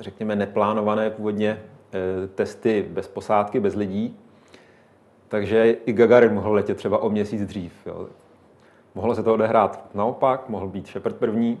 řekněme, 0.00 0.36
neplánované 0.36 1.10
původně 1.10 1.62
eh, 1.92 2.28
testy 2.28 2.86
bez 2.90 3.08
posádky, 3.08 3.60
bez 3.60 3.74
lidí. 3.74 4.16
Takže 5.28 5.70
i 5.70 5.92
Gagarin 5.92 6.34
mohl 6.34 6.52
letět 6.52 6.76
třeba 6.76 6.98
o 6.98 7.10
měsíc 7.10 7.42
dřív. 7.42 7.72
Jo. 7.86 8.08
Mohlo 8.94 9.14
se 9.14 9.22
to 9.22 9.34
odehrát 9.34 9.94
naopak, 9.94 10.48
mohl 10.48 10.68
být 10.68 10.88
Shepard 10.88 11.16
první, 11.16 11.60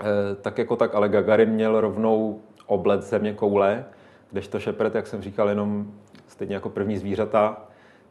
eh, 0.00 0.04
tak 0.40 0.58
jako 0.58 0.76
tak, 0.76 0.94
ale 0.94 1.08
Gagarin 1.08 1.50
měl 1.50 1.80
rovnou 1.80 2.40
oblet 2.66 3.02
země 3.02 3.32
koule, 3.32 3.84
kdežto 4.30 4.58
Shepard, 4.58 4.94
jak 4.94 5.06
jsem 5.06 5.22
říkal, 5.22 5.48
jenom 5.48 5.92
stejně 6.26 6.54
jako 6.54 6.68
první 6.68 6.98
zvířata, 6.98 7.62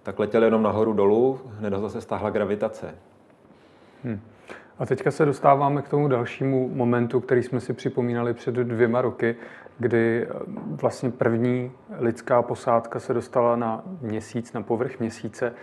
tak 0.03 0.19
letěl 0.19 0.43
jenom 0.43 0.63
nahoru 0.63 0.93
dolů, 0.93 1.39
hned 1.59 1.73
se 1.87 2.01
stáhla 2.01 2.29
gravitace. 2.29 2.95
Hmm. 4.03 4.19
A 4.79 4.85
teďka 4.85 5.11
se 5.11 5.25
dostáváme 5.25 5.81
k 5.81 5.89
tomu 5.89 6.07
dalšímu 6.07 6.69
momentu, 6.73 7.19
který 7.19 7.43
jsme 7.43 7.59
si 7.59 7.73
připomínali 7.73 8.33
před 8.33 8.55
dvěma 8.55 9.01
roky, 9.01 9.35
kdy 9.77 10.27
eh, 10.29 10.33
vlastně 10.81 11.11
první 11.11 11.71
lidská 11.99 12.41
posádka 12.41 12.99
se 12.99 13.13
dostala 13.13 13.55
na 13.55 13.83
měsíc, 14.01 14.53
na 14.53 14.61
povrch 14.61 14.99
měsíce. 14.99 15.53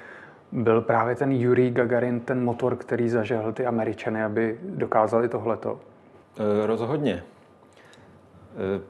Byl 0.53 0.81
právě 0.81 1.15
ten 1.15 1.33
Yuri 1.33 1.71
Gagarin 1.71 2.21
ten 2.21 2.45
motor, 2.45 2.77
který 2.77 3.09
zažehl 3.09 3.53
ty 3.53 3.67
Američany, 3.67 4.25
aby 4.25 4.59
dokázali 4.63 5.29
tohleto? 5.29 5.81
E, 6.63 6.67
rozhodně. 6.67 7.13
E, 7.15 7.23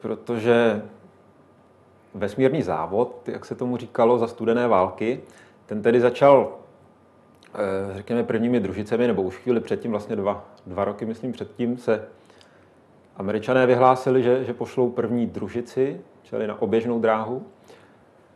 protože 0.01 0.83
vesmírný 2.15 2.63
závod, 2.63 3.29
jak 3.29 3.45
se 3.45 3.55
tomu 3.55 3.77
říkalo 3.77 4.19
za 4.19 4.27
studené 4.27 4.69
války, 4.69 5.21
ten 5.67 5.83
tedy 5.83 6.01
začal 6.01 6.53
Eh, 6.53 6.64
řekněme, 7.93 8.25
prvními 8.25 8.61
družicemi, 8.61 9.07
nebo 9.07 9.23
už 9.23 9.37
chvíli 9.37 9.61
předtím, 9.61 9.91
vlastně 9.91 10.17
dva, 10.17 10.45
dva 10.67 10.85
roky, 10.85 11.05
myslím, 11.05 11.33
předtím, 11.33 11.79
se 11.79 12.09
američané 13.17 13.67
vyhlásili, 13.67 14.23
že, 14.23 14.45
že 14.45 14.55
pošlou 14.55 14.91
první 14.91 15.27
družici, 15.27 16.01
čili 16.23 16.47
na 16.47 16.63
oběžnou 16.63 17.01
dráhu. 17.01 17.47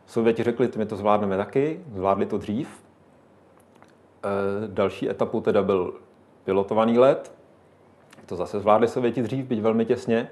Sověti 0.06 0.42
řekli, 0.42 0.68
my 0.76 0.86
to 0.86 0.96
zvládneme 0.96 1.36
taky, 1.36 1.80
zvládli 1.94 2.26
to 2.26 2.38
dřív. 2.38 2.68
E, 4.24 4.68
další 4.68 5.10
etapou 5.10 5.40
teda 5.40 5.62
byl 5.62 5.94
pilotovaný 6.44 6.98
let. 6.98 7.32
To 8.26 8.36
zase 8.36 8.60
zvládli 8.60 8.88
Sověti 8.88 9.22
dřív, 9.22 9.46
byť 9.46 9.60
velmi 9.60 9.84
těsně. 9.84 10.30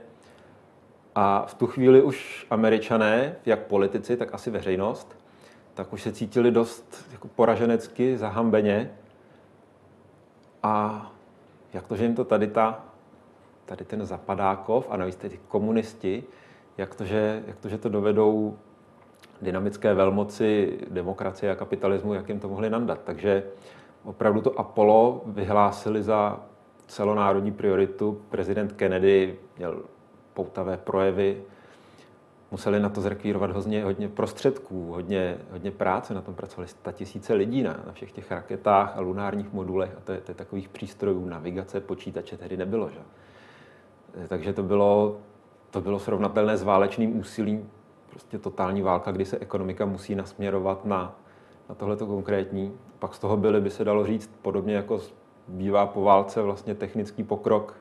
A 1.14 1.47
v 1.47 1.55
tu 1.55 1.66
chvíli 1.66 2.02
už 2.02 2.47
američané, 2.50 3.37
jak 3.47 3.59
politici, 3.59 4.16
tak 4.16 4.35
asi 4.35 4.50
veřejnost, 4.50 5.16
tak 5.76 5.92
už 5.92 6.02
se 6.02 6.12
cítili 6.12 6.50
dost 6.50 7.06
jako 7.12 7.28
poraženecky, 7.28 8.16
zahambeně. 8.16 8.90
A 10.62 11.06
jak 11.73 11.87
to, 11.87 11.97
že 11.97 12.04
jim 12.04 12.14
to 12.14 12.25
tady, 12.25 12.47
ta, 12.47 12.85
tady 13.64 13.85
ten 13.85 14.06
Zapadákov 14.06 14.87
a 14.90 14.97
navíc 14.97 15.16
ty 15.16 15.40
komunisti, 15.49 16.25
jak 16.78 16.95
to, 16.95 17.04
že, 17.04 17.42
jak 17.47 17.59
to, 17.59 17.68
že 17.68 17.78
to 17.78 17.88
dovedou 17.88 18.59
dynamické 19.42 19.95
velmoci 19.95 20.78
demokracie 20.90 21.52
a 21.52 21.54
kapitalismu, 21.54 22.14
jak 22.14 22.28
jim 22.28 22.40
to 22.40 22.49
mohli 22.49 22.71
nandat. 22.71 23.00
Takže 23.04 23.42
opravdu 24.04 24.40
to 24.40 24.61
Apollo 24.61 25.23
vyhlásili 25.26 26.02
za 26.02 26.40
celonárodní 26.87 27.52
prioritu. 27.52 28.23
Prezident 28.28 28.73
Kennedy 28.73 29.38
měl 29.56 29.83
poutavé 30.35 30.76
projevy, 30.76 31.42
museli 32.50 32.80
na 32.80 32.88
to 32.88 33.00
zrekvírovat 33.00 33.50
hodně, 33.50 33.84
hodně 33.84 34.08
prostředků, 34.08 34.92
hodně, 34.92 35.38
hodně 35.50 35.70
práce, 35.70 36.14
na 36.14 36.20
tom 36.20 36.34
pracovali 36.34 36.68
tisíce 36.92 37.34
lidí 37.34 37.62
na, 37.62 37.80
na 37.86 37.92
všech 37.92 38.12
těch 38.12 38.30
raketách 38.30 38.96
a 38.96 39.00
lunárních 39.00 39.52
modulech 39.52 39.94
a 39.98 40.00
to 40.00 40.12
je, 40.12 40.20
to 40.20 40.30
je 40.30 40.34
takových 40.34 40.68
přístrojů, 40.68 41.28
navigace, 41.28 41.80
počítače 41.80 42.36
tedy 42.36 42.56
nebylo. 42.56 42.90
Že? 42.90 43.00
Takže 44.28 44.52
to 44.52 44.62
bylo, 44.62 45.16
to 45.70 45.80
bylo 45.80 45.98
srovnatelné 45.98 46.56
s 46.56 46.62
válečným 46.62 47.18
úsilím, 47.18 47.70
prostě 48.10 48.38
totální 48.38 48.82
válka, 48.82 49.12
kdy 49.12 49.24
se 49.24 49.38
ekonomika 49.38 49.86
musí 49.86 50.14
nasměrovat 50.14 50.84
na, 50.84 51.14
na 51.68 51.74
tohleto 51.74 52.06
konkrétní. 52.06 52.72
Pak 52.98 53.14
z 53.14 53.18
toho 53.18 53.36
byly, 53.36 53.60
by 53.60 53.70
se 53.70 53.84
dalo 53.84 54.06
říct, 54.06 54.30
podobně 54.42 54.74
jako 54.74 55.00
bývá 55.48 55.86
po 55.86 56.02
válce 56.02 56.42
vlastně 56.42 56.74
technický 56.74 57.22
pokrok, 57.22 57.74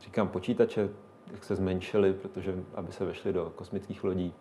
říkám 0.00 0.28
počítače, 0.28 0.88
jak 1.34 1.44
se 1.44 1.56
zmenšily, 1.56 2.12
protože 2.12 2.54
aby 2.74 2.92
se 2.92 3.04
vešly 3.04 3.32
do 3.32 3.52
kosmických 3.56 4.04
lodí. 4.04 4.34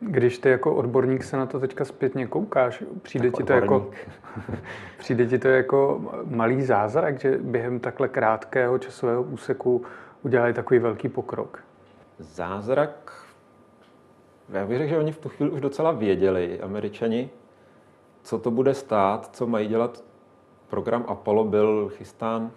Když 0.00 0.38
ty 0.38 0.48
jako 0.48 0.74
odborník 0.74 1.24
se 1.24 1.36
na 1.36 1.46
to 1.46 1.60
teďka 1.60 1.84
zpětně 1.84 2.26
koukáš, 2.26 2.84
přijde, 3.02 3.30
ti 3.30 3.42
to, 3.42 3.52
jako, 3.52 3.90
přijde 4.98 5.26
ti 5.26 5.38
to 5.38 5.48
jako 5.48 6.00
malý 6.24 6.62
zázrak, 6.62 7.20
že 7.20 7.38
během 7.38 7.80
takhle 7.80 8.08
krátkého 8.08 8.78
časového 8.78 9.22
úseku 9.22 9.82
udělali 10.22 10.52
takový 10.52 10.80
velký 10.80 11.08
pokrok? 11.08 11.64
Zázrak? 12.18 13.24
Já 14.48 14.66
bych 14.66 14.78
řekl, 14.78 14.90
že 14.90 14.98
oni 14.98 15.12
v 15.12 15.18
tu 15.18 15.28
chvíli 15.28 15.50
už 15.50 15.60
docela 15.60 15.92
věděli, 15.92 16.60
američani, 16.60 17.30
co 18.22 18.38
to 18.38 18.50
bude 18.50 18.74
stát, 18.74 19.36
co 19.36 19.46
mají 19.46 19.68
dělat. 19.68 20.04
Program 20.68 21.04
Apollo 21.08 21.44
byl 21.44 21.90
chystán 21.94 22.50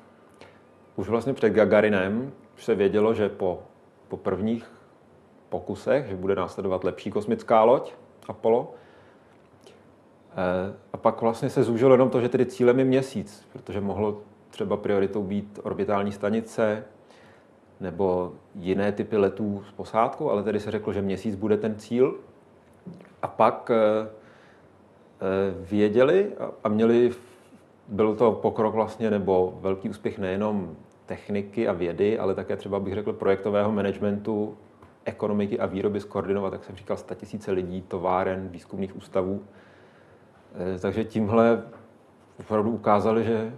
už 0.95 1.09
vlastně 1.09 1.33
před 1.33 1.49
Gagarinem, 1.49 2.31
se 2.63 2.75
vědělo, 2.75 3.13
že 3.13 3.29
po, 3.29 3.59
po 4.07 4.17
prvních 4.17 4.71
pokusech, 5.49 6.07
že 6.07 6.15
bude 6.15 6.35
následovat 6.35 6.83
lepší 6.83 7.11
kosmická 7.11 7.63
loď 7.63 7.93
Apollo. 8.27 8.73
Eh, 10.31 10.73
a 10.93 10.97
pak 10.97 11.21
vlastně 11.21 11.49
se 11.49 11.63
zúžilo 11.63 11.91
jenom 11.91 12.09
to, 12.09 12.21
že 12.21 12.29
tedy 12.29 12.45
cílem 12.45 12.79
je 12.79 12.85
měsíc, 12.85 13.47
protože 13.53 13.81
mohlo 13.81 14.21
třeba 14.49 14.77
prioritou 14.77 15.23
být 15.23 15.59
orbitální 15.63 16.11
stanice 16.11 16.83
nebo 17.79 18.33
jiné 18.55 18.91
typy 18.91 19.17
letů 19.17 19.63
s 19.69 19.71
posádkou, 19.71 20.29
ale 20.29 20.43
tedy 20.43 20.59
se 20.59 20.71
řeklo, 20.71 20.93
že 20.93 21.01
měsíc 21.01 21.35
bude 21.35 21.57
ten 21.57 21.75
cíl. 21.75 22.15
A 23.21 23.27
pak 23.27 23.71
eh, 23.73 24.07
eh, 24.07 25.65
věděli 25.69 26.31
a 26.63 26.69
měli, 26.69 27.11
byl 27.87 28.15
to 28.15 28.31
pokrok 28.31 28.73
vlastně 28.73 29.11
nebo 29.11 29.57
velký 29.61 29.89
úspěch 29.89 30.19
nejenom 30.19 30.75
techniky 31.11 31.67
a 31.67 31.73
vědy, 31.73 32.19
ale 32.19 32.35
také 32.35 32.55
třeba 32.55 32.79
bych 32.79 32.93
řekl 32.93 33.13
projektového 33.13 33.71
managementu, 33.71 34.57
ekonomiky 35.05 35.59
a 35.59 35.65
výroby 35.65 35.99
skoordinovat, 35.99 36.53
jak 36.53 36.63
jsem 36.63 36.75
říkal, 36.75 36.97
tisíce 37.15 37.51
lidí, 37.51 37.81
továren, 37.81 38.47
výzkumných 38.47 38.95
ústavů. 38.95 39.43
Eh, 40.75 40.79
takže 40.79 41.03
tímhle 41.03 41.63
opravdu 42.39 42.71
ukázali, 42.71 43.23
že 43.23 43.53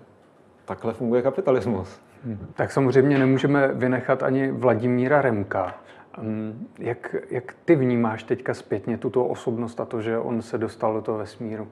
takhle 0.66 0.94
funguje 0.94 1.22
kapitalismus. 1.22 2.02
Hmm. 2.26 2.48
Tak 2.54 2.72
samozřejmě 2.72 3.20
nemůžeme 3.20 3.68
vynechat 3.68 4.24
ani 4.24 4.52
Vladimíra 4.52 5.22
Remka. 5.22 5.76
Hmm, 6.18 6.68
jak, 6.80 7.16
jak 7.30 7.56
ty 7.66 7.76
vnímáš 7.76 8.24
teďka 8.24 8.54
zpětně 8.54 8.98
tuto 8.98 9.26
osobnost 9.26 9.80
a 9.80 9.86
to, 9.86 10.02
že 10.02 10.18
on 10.18 10.42
se 10.42 10.58
dostal 10.58 10.94
do 10.94 11.02
toho 11.02 11.18
vesmíru? 11.18 11.68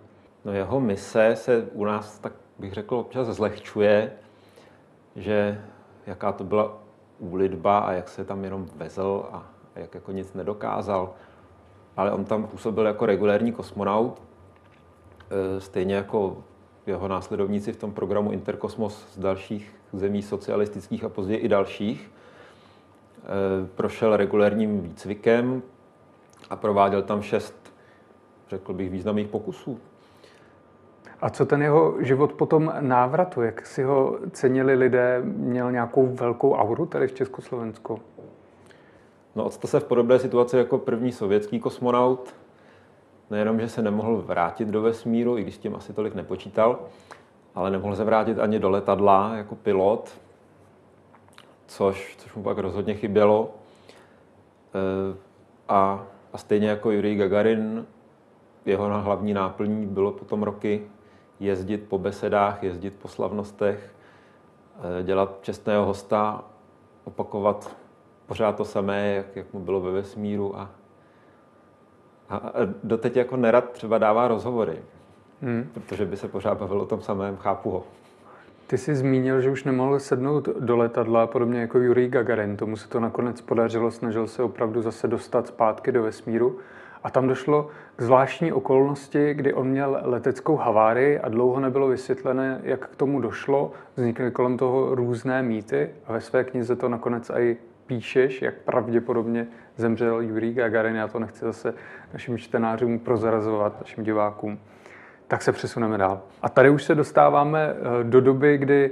No 0.45 0.53
jeho 0.53 0.79
mise 0.79 1.35
se 1.35 1.65
u 1.73 1.85
nás, 1.85 2.19
tak 2.19 2.33
bych 2.59 2.73
řekl, 2.73 2.95
občas 2.95 3.27
zlehčuje, 3.27 4.11
že 5.15 5.65
jaká 6.07 6.31
to 6.31 6.43
byla 6.43 6.77
úlitba 7.19 7.79
a 7.79 7.91
jak 7.91 8.09
se 8.09 8.25
tam 8.25 8.43
jenom 8.43 8.67
vezl 8.75 9.25
a 9.31 9.45
jak 9.75 9.95
jako 9.95 10.11
nic 10.11 10.33
nedokázal. 10.33 11.13
Ale 11.97 12.11
on 12.11 12.25
tam 12.25 12.47
působil 12.47 12.85
jako 12.85 13.05
regulérní 13.05 13.51
kosmonaut 13.51 14.21
stejně 15.59 15.95
jako 15.95 16.43
jeho 16.85 17.07
následovníci 17.07 17.73
v 17.73 17.77
tom 17.77 17.93
programu 17.93 18.31
Interkosmos 18.31 19.05
z 19.13 19.19
dalších 19.19 19.75
zemí 19.93 20.21
socialistických 20.21 21.03
a 21.03 21.09
později 21.09 21.39
i 21.39 21.47
dalších, 21.47 22.11
prošel 23.75 24.17
regulérním 24.17 24.81
výcvikem 24.81 25.61
a 26.49 26.55
prováděl 26.55 27.01
tam 27.01 27.21
šest, 27.21 27.73
řekl 28.49 28.73
bych, 28.73 28.89
významných 28.89 29.27
pokusů. 29.27 29.79
A 31.21 31.29
co 31.29 31.45
ten 31.45 31.61
jeho 31.61 31.95
život 31.99 32.33
potom 32.33 32.73
návratu? 32.79 33.41
Jak 33.41 33.65
si 33.65 33.83
ho 33.83 34.19
cenili 34.31 34.75
lidé? 34.75 35.21
Měl 35.23 35.71
nějakou 35.71 36.07
velkou 36.07 36.53
auru 36.53 36.85
tady 36.85 37.07
v 37.07 37.13
Československu? 37.13 37.99
No, 39.35 39.49
to 39.49 39.67
se 39.67 39.79
v 39.79 39.83
podobné 39.83 40.19
situaci 40.19 40.57
jako 40.57 40.77
první 40.77 41.11
sovětský 41.11 41.59
kosmonaut. 41.59 42.35
Nejenom, 43.29 43.59
že 43.59 43.69
se 43.69 43.81
nemohl 43.81 44.21
vrátit 44.21 44.67
do 44.67 44.81
vesmíru, 44.81 45.37
i 45.37 45.41
když 45.41 45.57
tím 45.57 45.75
asi 45.75 45.93
tolik 45.93 46.15
nepočítal, 46.15 46.79
ale 47.55 47.71
nemohl 47.71 47.95
se 47.95 48.03
vrátit 48.03 48.39
ani 48.39 48.59
do 48.59 48.69
letadla 48.69 49.35
jako 49.35 49.55
pilot, 49.55 50.09
což, 51.67 52.15
což 52.17 52.35
mu 52.35 52.43
pak 52.43 52.57
rozhodně 52.57 52.93
chybělo. 52.93 53.49
E, 54.75 55.17
a, 55.69 56.05
a 56.33 56.37
stejně 56.37 56.69
jako 56.69 56.91
Yuri 56.91 57.15
Gagarin, 57.15 57.85
jeho 58.65 59.01
hlavní 59.01 59.33
náplní 59.33 59.85
bylo 59.85 60.11
potom 60.11 60.43
roky 60.43 60.81
jezdit 61.41 61.77
po 61.77 61.97
besedách, 61.97 62.63
jezdit 62.63 62.93
po 63.01 63.07
slavnostech, 63.07 63.95
e, 64.99 65.03
dělat 65.03 65.39
čestného 65.41 65.85
hosta, 65.85 66.43
opakovat 67.03 67.75
pořád 68.25 68.55
to 68.55 68.65
samé, 68.65 69.13
jak, 69.15 69.35
jak 69.35 69.53
mu 69.53 69.59
bylo 69.59 69.81
ve 69.81 69.91
vesmíru 69.91 70.59
a, 70.59 70.69
a, 72.29 72.35
a 72.35 72.51
doteď 72.83 73.15
jako 73.15 73.37
nerad 73.37 73.71
třeba 73.71 73.97
dává 73.97 74.27
rozhovory, 74.27 74.79
hmm. 75.41 75.69
protože 75.73 76.05
by 76.05 76.17
se 76.17 76.27
pořád 76.27 76.57
bavil 76.57 76.81
o 76.81 76.85
tom 76.85 77.01
samém, 77.01 77.37
chápu 77.37 77.69
ho. 77.69 77.83
Ty 78.67 78.77
jsi 78.77 78.95
zmínil, 78.95 79.41
že 79.41 79.49
už 79.49 79.63
nemohl 79.63 79.99
sednout 79.99 80.49
do 80.59 80.77
letadla, 80.77 81.27
podobně 81.27 81.59
jako 81.61 81.79
Yuri 81.79 82.07
Gagarin. 82.07 82.57
Tomu 82.57 82.77
se 82.77 82.89
to 82.89 82.99
nakonec 82.99 83.41
podařilo, 83.41 83.91
snažil 83.91 84.27
se 84.27 84.43
opravdu 84.43 84.81
zase 84.81 85.07
dostat 85.07 85.47
zpátky 85.47 85.91
do 85.91 86.03
vesmíru. 86.03 86.59
A 87.03 87.09
tam 87.09 87.27
došlo 87.27 87.69
k 87.95 88.01
zvláštní 88.01 88.53
okolnosti, 88.53 89.33
kdy 89.33 89.53
on 89.53 89.67
měl 89.67 89.99
leteckou 90.01 90.55
havárii 90.55 91.19
a 91.19 91.29
dlouho 91.29 91.59
nebylo 91.59 91.87
vysvětlené, 91.87 92.61
jak 92.63 92.87
k 92.87 92.95
tomu 92.95 93.21
došlo. 93.21 93.71
Vznikly 93.95 94.31
kolem 94.31 94.57
toho 94.57 94.95
různé 94.95 95.43
mýty 95.43 95.89
a 96.07 96.13
ve 96.13 96.21
své 96.21 96.43
knize 96.43 96.75
to 96.75 96.89
nakonec 96.89 97.29
i 97.29 97.57
píšeš, 97.85 98.41
jak 98.41 98.55
pravděpodobně 98.55 99.47
zemřel 99.75 100.21
Yuri 100.21 100.53
Gagarin. 100.53 100.95
Já 100.95 101.07
to 101.07 101.19
nechci 101.19 101.45
zase 101.45 101.73
našim 102.13 102.37
čtenářům 102.37 102.99
prozrazovat, 102.99 103.81
našim 103.81 104.03
divákům. 104.03 104.59
Tak 105.31 105.41
se 105.41 105.51
přesuneme 105.51 105.97
dál. 105.97 106.21
A 106.41 106.49
tady 106.49 106.69
už 106.69 106.83
se 106.83 106.95
dostáváme 106.95 107.73
eh, 107.73 108.03
do 108.03 108.21
doby, 108.21 108.57
kdy 108.57 108.91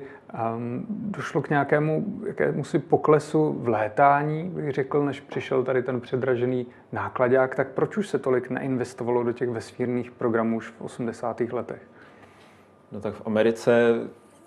um, 0.56 0.86
došlo 0.90 1.42
k 1.42 1.50
nějakému 1.50 2.06
jakému 2.28 2.64
si 2.64 2.80
poklesu 2.80 3.54
v 3.60 3.68
létání, 3.68 4.50
bych 4.50 4.72
řekl, 4.72 5.06
než 5.06 5.20
přišel 5.20 5.64
tady 5.64 5.84
ten 5.84 6.02
předražený 6.02 6.68
nákladák. 6.92 7.56
Tak 7.56 7.68
proč 7.68 7.98
už 7.98 8.08
se 8.08 8.20
tolik 8.20 8.50
neinvestovalo 8.50 9.24
do 9.24 9.32
těch 9.32 9.50
vesmírných 9.50 10.12
programů 10.12 10.58
už 10.58 10.68
v 10.68 10.82
80. 10.82 11.40
letech? 11.40 11.82
No 12.92 13.02
tak 13.02 13.14
v 13.14 13.22
Americe 13.26 13.94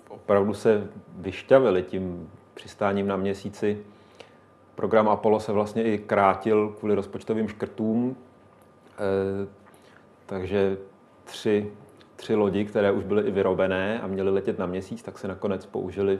opravdu 0.09 0.53
se 0.53 0.87
vyšťavili 1.15 1.83
tím 1.83 2.29
přistáním 2.53 3.07
na 3.07 3.15
měsíci. 3.15 3.77
Program 4.75 5.09
Apollo 5.09 5.39
se 5.39 5.51
vlastně 5.51 5.83
i 5.83 5.97
krátil 5.97 6.75
kvůli 6.79 6.95
rozpočtovým 6.95 7.47
škrtům, 7.47 8.15
e, 8.15 9.47
takže 10.25 10.77
tři 11.23 11.71
tři 12.23 12.35
lodi, 12.35 12.65
které 12.65 12.91
už 12.91 13.03
byly 13.03 13.23
i 13.23 13.31
vyrobené 13.31 14.01
a 14.01 14.07
měly 14.07 14.29
letět 14.29 14.59
na 14.59 14.65
měsíc, 14.65 15.03
tak 15.03 15.19
se 15.19 15.27
nakonec 15.27 15.65
použili 15.65 16.19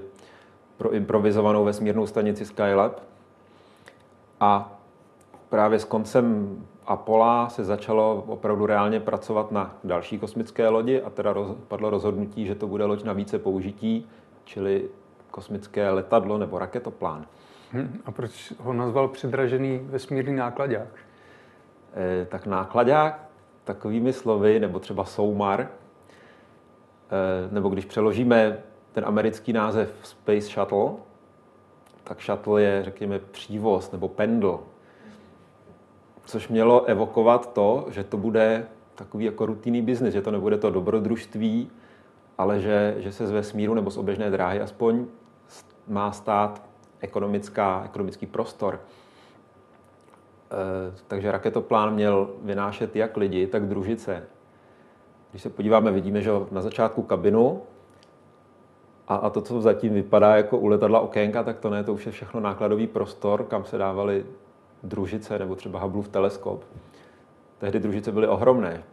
pro 0.78 0.92
improvizovanou 0.92 1.64
vesmírnou 1.64 2.08
stanici 2.08 2.46
Skylab. 2.46 3.00
A 4.40 4.80
právě 5.50 5.80
s 5.80 5.86
koncem 5.86 6.58
Apollo 6.86 7.46
se 7.50 7.64
začalo 7.64 8.24
opravdu 8.28 8.66
reálně 8.66 9.00
pracovat 9.00 9.52
na 9.52 9.76
další 9.84 10.20
kosmické 10.20 10.68
lodi 10.68 11.02
a 11.02 11.10
teda 11.10 11.34
roz, 11.34 11.56
padlo 11.68 11.90
rozhodnutí, 11.90 12.46
že 12.46 12.56
to 12.56 12.68
bude 12.68 12.86
loď 12.86 13.04
na 13.04 13.14
více 13.14 13.40
použití, 13.40 14.10
čili 14.44 14.90
kosmické 15.32 15.90
letadlo 15.90 16.38
nebo 16.38 16.60
raketoplán. 16.60 17.26
Hmm, 17.72 18.02
a 18.06 18.12
proč 18.12 18.54
ho 18.60 18.74
nazval 18.74 19.08
předražený 19.08 19.80
vesmírný 19.84 20.36
nákladák? 20.36 20.88
E, 21.96 22.26
tak 22.26 22.46
nákladák 22.46 23.30
takovými 23.64 24.14
slovy, 24.14 24.60
nebo 24.60 24.80
třeba 24.80 25.06
soumar, 25.06 25.68
nebo 27.52 27.70
když 27.70 27.86
přeložíme 27.86 28.58
ten 28.92 29.06
americký 29.06 29.54
název 29.54 29.94
Space 30.04 30.42
Shuttle, 30.42 30.92
tak 32.04 32.22
shuttle 32.22 32.62
je, 32.62 32.84
řekněme, 32.84 33.20
přívoz 33.20 33.92
nebo 33.92 34.08
pendl, 34.08 34.60
což 36.26 36.48
mělo 36.48 36.86
evokovat 36.86 37.54
to, 37.54 37.88
že 37.90 38.04
to 38.04 38.18
bude 38.18 38.68
takový 38.96 39.26
jako 39.26 39.46
rutinní 39.46 39.82
biznis, 39.82 40.14
že 40.14 40.22
to 40.22 40.32
nebude 40.32 40.58
to 40.58 40.70
dobrodružství, 40.70 41.72
ale 42.38 42.60
že, 42.60 42.96
že 42.98 43.12
se 43.12 43.28
z 43.28 43.32
vesmíru 43.32 43.74
nebo 43.74 43.92
z 43.92 43.98
oběžné 43.98 44.32
dráhy 44.32 44.62
aspoň 44.62 45.06
má 45.88 46.12
stát 46.12 46.62
ekonomická, 47.00 47.82
ekonomický 47.86 48.26
prostor. 48.26 48.80
E, 50.52 50.96
takže 51.08 51.32
raketoplán 51.32 51.94
měl 51.94 52.30
vynášet 52.42 52.96
jak 52.96 53.18
lidi, 53.18 53.48
tak 53.48 53.68
družice. 53.68 54.24
Když 55.34 55.44
se 55.44 55.50
podíváme, 55.50 55.92
vidíme, 55.92 56.22
že 56.22 56.32
na 56.52 56.62
začátku 56.62 57.02
kabinu 57.02 57.62
a, 59.08 59.16
a 59.16 59.30
to, 59.30 59.42
co 59.42 59.62
zatím 59.62 59.94
vypadá 59.94 60.36
jako 60.36 60.58
u 60.58 60.68
letadla 60.68 61.00
okénka, 61.00 61.44
tak 61.44 61.60
to 61.60 61.70
ne, 61.70 61.84
to 61.84 61.94
už 61.94 62.06
je 62.06 62.12
všechno 62.12 62.40
nákladový 62.40 62.88
prostor, 62.88 63.44
kam 63.44 63.66
se 63.66 63.78
dávaly 63.78 64.26
družice 64.84 65.40
nebo 65.40 65.56
třeba 65.56 65.80
Hubbleův 65.80 66.08
teleskop. 66.08 66.64
Tehdy 67.58 67.80
družice 67.80 68.12
byly 68.12 68.28
ohromné. 68.28 68.84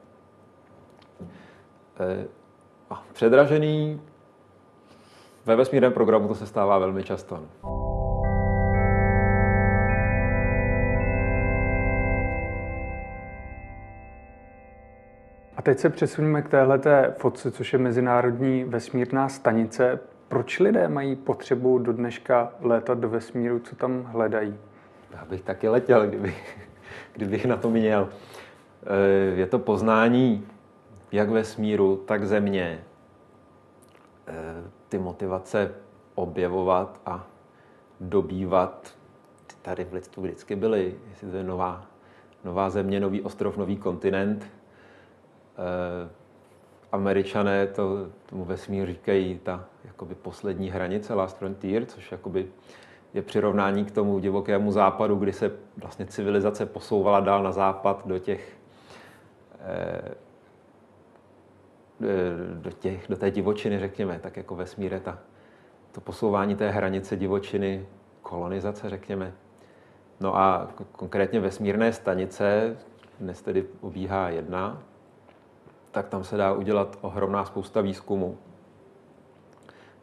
E, 2.01 2.27
a 2.91 3.03
předražený 3.13 4.01
ve 5.47 5.57
vesmírném 5.57 5.93
programu 5.93 6.29
to 6.29 6.35
se 6.35 6.47
stává 6.47 6.79
velmi 6.79 7.05
často. 7.05 7.41
A 15.61 15.63
teď 15.63 15.79
se 15.79 15.91
přesuneme 15.91 16.43
k 16.43 16.49
téhleté 16.49 17.15
fotce, 17.19 17.51
což 17.51 17.73
je 17.73 17.79
Mezinárodní 17.79 18.65
vesmírná 18.65 19.29
stanice. 19.29 20.01
Proč 20.29 20.59
lidé 20.59 20.89
mají 20.89 21.17
potřebu 21.17 21.79
do 21.79 21.93
dneška 21.93 22.53
létat 22.61 22.99
do 22.99 23.09
vesmíru? 23.09 23.59
Co 23.59 23.77
tam 23.77 24.03
hledají? 24.03 24.57
Já 25.11 25.25
bych 25.25 25.43
taky 25.43 25.69
letěl, 25.69 26.07
kdybych, 26.07 26.69
kdybych 27.13 27.47
na 27.47 27.57
to 27.57 27.71
měl. 27.71 28.09
Eh, 28.83 29.41
je 29.41 29.47
to 29.47 29.59
poznání 29.59 30.47
jak 31.13 31.29
vesmíru, 31.29 31.97
tak 31.97 32.27
země. 32.27 32.85
Eh, 34.27 34.35
ty 34.89 34.99
motivace 34.99 35.75
objevovat 36.15 37.01
a 37.07 37.27
dobývat 38.01 38.95
tady 39.63 39.85
v 39.85 39.93
lidstvu 39.93 40.23
vždycky 40.23 40.57
byly. 40.57 40.95
Jestli 41.11 41.31
to 41.31 41.37
je 41.37 41.45
nová, 41.45 41.87
nová 42.45 42.71
země, 42.71 43.01
nový 43.01 43.23
ostrov, 43.23 43.57
nový 43.57 43.77
kontinent– 43.77 44.47
Američané 46.93 47.67
to, 47.67 48.07
tomu 48.27 48.45
vesmír 48.45 48.87
říkají 48.87 49.41
ta 49.43 49.65
jakoby 49.85 50.15
poslední 50.15 50.71
hranice, 50.71 51.15
last 51.15 51.39
frontier, 51.39 51.87
což 51.87 52.13
jakoby 52.13 52.47
je 53.15 53.23
přirovnání 53.23 53.85
k 53.85 53.91
tomu 53.91 54.19
divokému 54.19 54.73
západu, 54.73 55.17
kdy 55.17 55.33
se 55.33 55.53
vlastně 55.77 56.07
civilizace 56.07 56.67
posouvala 56.67 57.21
dál 57.21 57.43
na 57.43 57.53
západ 57.53 58.07
do 58.07 58.19
těch, 58.19 58.57
eh, 59.61 60.15
do, 62.55 62.71
těch, 62.71 63.09
do 63.09 63.17
té 63.17 63.31
divočiny, 63.31 63.79
řekněme, 63.79 64.19
tak 64.23 64.37
jako 64.37 64.57
vesmír 64.57 64.93
je 64.93 65.01
ta, 65.01 65.19
to 65.93 66.01
posouvání 66.01 66.57
té 66.57 66.71
hranice 66.71 67.17
divočiny, 67.17 67.87
kolonizace, 68.23 68.91
řekněme. 68.91 69.33
No 70.21 70.37
a 70.37 70.71
konkrétně 70.93 71.41
vesmírné 71.41 71.93
stanice, 71.93 72.77
dnes 73.21 73.43
tedy 73.43 73.65
obíhá 73.81 74.29
jedna, 74.29 74.83
tak 75.91 76.09
tam 76.09 76.25
se 76.25 76.37
dá 76.37 76.53
udělat 76.53 76.99
ohromná 77.01 77.45
spousta 77.45 77.81
výzkumu. 77.81 78.39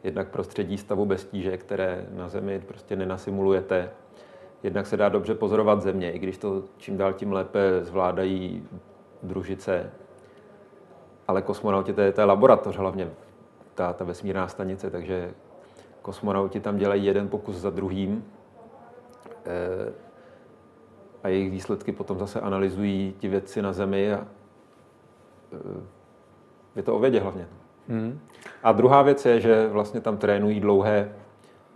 Jednak 0.04 0.28
prostředí 0.28 0.78
stavu 0.78 1.06
bez 1.06 1.24
tíže, 1.24 1.56
které 1.56 2.06
na 2.10 2.28
Zemi 2.28 2.60
prostě 2.60 2.96
nenasimulujete. 2.96 3.90
Jednak 4.62 4.86
se 4.86 4.96
dá 4.96 5.08
dobře 5.08 5.34
pozorovat 5.34 5.82
země, 5.82 6.12
i 6.12 6.18
když 6.18 6.38
to 6.38 6.62
čím 6.76 6.96
dál 6.96 7.12
tím 7.12 7.32
lépe 7.32 7.60
zvládají 7.84 8.68
družice. 9.22 9.90
Ale 11.28 11.42
kosmonauti, 11.42 11.92
to 11.92 12.00
je, 12.00 12.12
to 12.12 12.20
je 12.20 12.24
laboratoř 12.24 12.76
hlavně, 12.76 13.10
ta, 13.74 13.92
ta 13.92 14.04
vesmírná 14.04 14.48
stanice, 14.48 14.90
takže 14.90 15.34
kosmonauti 16.02 16.60
tam 16.60 16.76
dělají 16.76 17.04
jeden 17.04 17.28
pokus 17.28 17.56
za 17.56 17.70
druhým 17.70 18.24
e, 19.46 19.92
a 21.22 21.28
jejich 21.28 21.50
výsledky 21.50 21.92
potom 21.92 22.18
zase 22.18 22.40
analyzují 22.40 23.14
ti 23.18 23.28
vědci 23.28 23.62
na 23.62 23.72
Zemi 23.72 24.12
a 24.12 24.26
je 26.76 26.82
to 26.82 26.94
o 26.94 26.98
vědě 26.98 27.20
hlavně. 27.20 27.46
Hmm. 27.88 28.20
A 28.62 28.72
druhá 28.72 29.02
věc 29.02 29.26
je, 29.26 29.40
že 29.40 29.68
vlastně 29.68 30.00
tam 30.00 30.16
trénují 30.16 30.60
dlouhé 30.60 31.12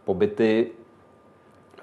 pobyty, 0.04 0.70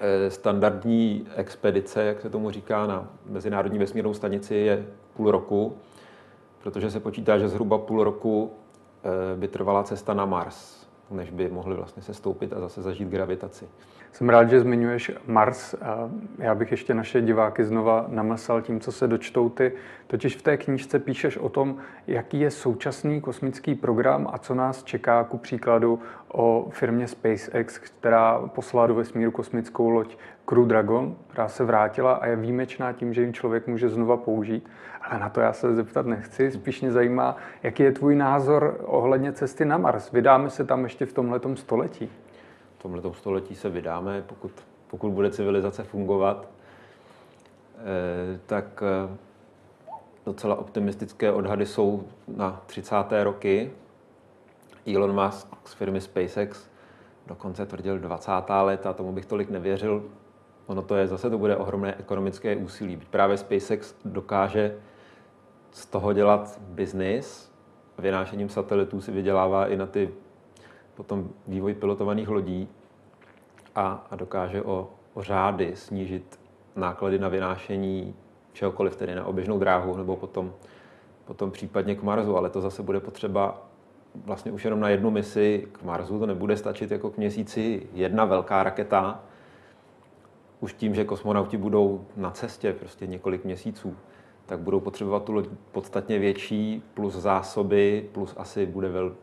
eh, 0.00 0.30
standardní 0.30 1.26
expedice, 1.36 2.04
jak 2.04 2.20
se 2.20 2.30
tomu 2.30 2.50
říká, 2.50 2.86
na 2.86 3.08
Mezinárodní 3.26 3.78
vesmírnou 3.78 4.14
stanici 4.14 4.54
je 4.54 4.86
půl 5.16 5.30
roku, 5.30 5.76
protože 6.62 6.90
se 6.90 7.00
počítá, 7.00 7.38
že 7.38 7.48
zhruba 7.48 7.78
půl 7.78 8.04
roku 8.04 8.50
eh, 9.04 9.36
by 9.36 9.48
trvala 9.48 9.82
cesta 9.82 10.14
na 10.14 10.24
Mars, 10.24 10.86
než 11.10 11.30
by 11.30 11.48
mohli 11.48 11.76
vlastně 11.76 12.02
se 12.02 12.14
stoupit 12.14 12.52
a 12.52 12.60
zase 12.60 12.82
zažít 12.82 13.08
gravitaci. 13.08 13.68
Jsem 14.12 14.28
rád, 14.28 14.50
že 14.50 14.60
zmiňuješ 14.60 15.12
Mars. 15.26 15.74
Já 16.38 16.54
bych 16.54 16.70
ještě 16.70 16.94
naše 16.94 17.20
diváky 17.20 17.64
znova 17.64 18.06
namlsal 18.08 18.62
tím, 18.62 18.80
co 18.80 18.92
se 18.92 19.08
dočtou 19.08 19.48
ty. 19.48 19.72
Totiž 20.06 20.36
v 20.36 20.42
té 20.42 20.56
knížce 20.56 20.98
píšeš 20.98 21.36
o 21.36 21.48
tom, 21.48 21.76
jaký 22.06 22.40
je 22.40 22.50
současný 22.50 23.20
kosmický 23.20 23.74
program 23.74 24.28
a 24.32 24.38
co 24.38 24.54
nás 24.54 24.84
čeká, 24.84 25.24
ku 25.24 25.38
příkladu 25.38 26.00
o 26.28 26.68
firmě 26.70 27.08
SpaceX, 27.08 27.78
která 27.78 28.38
poslala 28.38 28.86
do 28.86 28.94
vesmíru 28.94 29.30
kosmickou 29.30 29.90
loď 29.90 30.16
Crew 30.44 30.66
Dragon, 30.66 31.16
která 31.28 31.48
se 31.48 31.64
vrátila 31.64 32.12
a 32.12 32.26
je 32.26 32.36
výjimečná 32.36 32.92
tím, 32.92 33.14
že 33.14 33.22
ji 33.22 33.32
člověk 33.32 33.66
může 33.66 33.88
znova 33.88 34.16
použít. 34.16 34.68
Ale 35.02 35.20
na 35.20 35.28
to 35.28 35.40
já 35.40 35.52
se 35.52 35.74
zeptat 35.74 36.06
nechci. 36.06 36.50
Spíš 36.50 36.80
mě 36.80 36.92
zajímá, 36.92 37.36
jaký 37.62 37.82
je 37.82 37.92
tvůj 37.92 38.16
názor 38.16 38.80
ohledně 38.84 39.32
cesty 39.32 39.64
na 39.64 39.78
Mars. 39.78 40.12
Vydáme 40.12 40.50
se 40.50 40.64
tam 40.64 40.84
ještě 40.84 41.06
v 41.06 41.12
tomhletom 41.12 41.56
století? 41.56 42.10
Tomto 42.82 43.14
století 43.14 43.54
se 43.54 43.68
vydáme, 43.68 44.22
pokud, 44.26 44.52
pokud 44.90 45.10
bude 45.10 45.30
civilizace 45.30 45.84
fungovat, 45.84 46.48
eh, 47.78 48.40
tak 48.46 48.82
eh, 48.82 49.16
docela 50.26 50.54
optimistické 50.54 51.32
odhady 51.32 51.66
jsou 51.66 52.04
na 52.28 52.62
30. 52.66 52.94
roky. 53.24 53.70
Elon 54.94 55.24
Musk 55.24 55.48
z 55.64 55.72
firmy 55.72 56.00
SpaceX 56.00 56.68
dokonce 57.26 57.66
tvrdil 57.66 57.98
20. 57.98 58.30
leta, 58.62 58.92
tomu 58.92 59.12
bych 59.12 59.26
tolik 59.26 59.50
nevěřil. 59.50 60.04
Ono 60.66 60.82
to 60.82 60.96
je, 60.96 61.06
zase 61.06 61.30
to 61.30 61.38
bude 61.38 61.56
ohromné 61.56 61.94
ekonomické 61.94 62.56
úsilí. 62.56 63.00
Právě 63.10 63.36
SpaceX 63.36 63.94
dokáže 64.04 64.76
z 65.70 65.86
toho 65.86 66.12
dělat 66.12 66.60
biznis, 66.60 67.52
vynášením 67.98 68.48
satelitů 68.48 69.00
si 69.00 69.12
vydělává 69.12 69.66
i 69.66 69.76
na 69.76 69.86
ty 69.86 70.10
potom 71.00 71.32
vývoj 71.48 71.74
pilotovaných 71.74 72.28
lodí 72.28 72.68
a, 73.74 74.06
a 74.10 74.16
dokáže 74.16 74.62
o, 74.62 74.90
o 75.14 75.22
řády 75.22 75.72
snížit 75.76 76.40
náklady 76.76 77.18
na 77.18 77.28
vynášení 77.28 78.14
čehokoliv, 78.52 78.96
tedy 78.96 79.14
na 79.14 79.24
oběžnou 79.24 79.58
dráhu 79.58 79.96
nebo 79.96 80.16
potom, 80.16 80.52
potom 81.24 81.50
případně 81.50 81.94
k 81.94 82.02
Marsu, 82.02 82.36
ale 82.36 82.50
to 82.50 82.60
zase 82.60 82.82
bude 82.82 83.00
potřeba 83.00 83.62
vlastně 84.14 84.52
už 84.52 84.64
jenom 84.64 84.80
na 84.80 84.88
jednu 84.88 85.10
misi. 85.10 85.68
K 85.72 85.82
Marsu, 85.82 86.18
to 86.18 86.26
nebude 86.26 86.56
stačit 86.56 86.90
jako 86.90 87.10
k 87.10 87.16
měsíci. 87.16 87.86
Jedna 87.92 88.24
velká 88.24 88.62
raketa, 88.62 89.24
už 90.60 90.74
tím, 90.74 90.94
že 90.94 91.04
kosmonauti 91.04 91.56
budou 91.56 92.04
na 92.16 92.30
cestě 92.30 92.72
prostě 92.72 93.06
několik 93.06 93.44
měsíců, 93.44 93.96
tak 94.46 94.58
budou 94.60 94.80
potřebovat 94.80 95.24
tu 95.24 95.32
loď 95.32 95.48
podstatně 95.72 96.18
větší, 96.18 96.82
plus 96.94 97.14
zásoby, 97.14 98.08
plus 98.12 98.34
asi 98.36 98.66
bude 98.66 98.88
vel, 98.88 99.14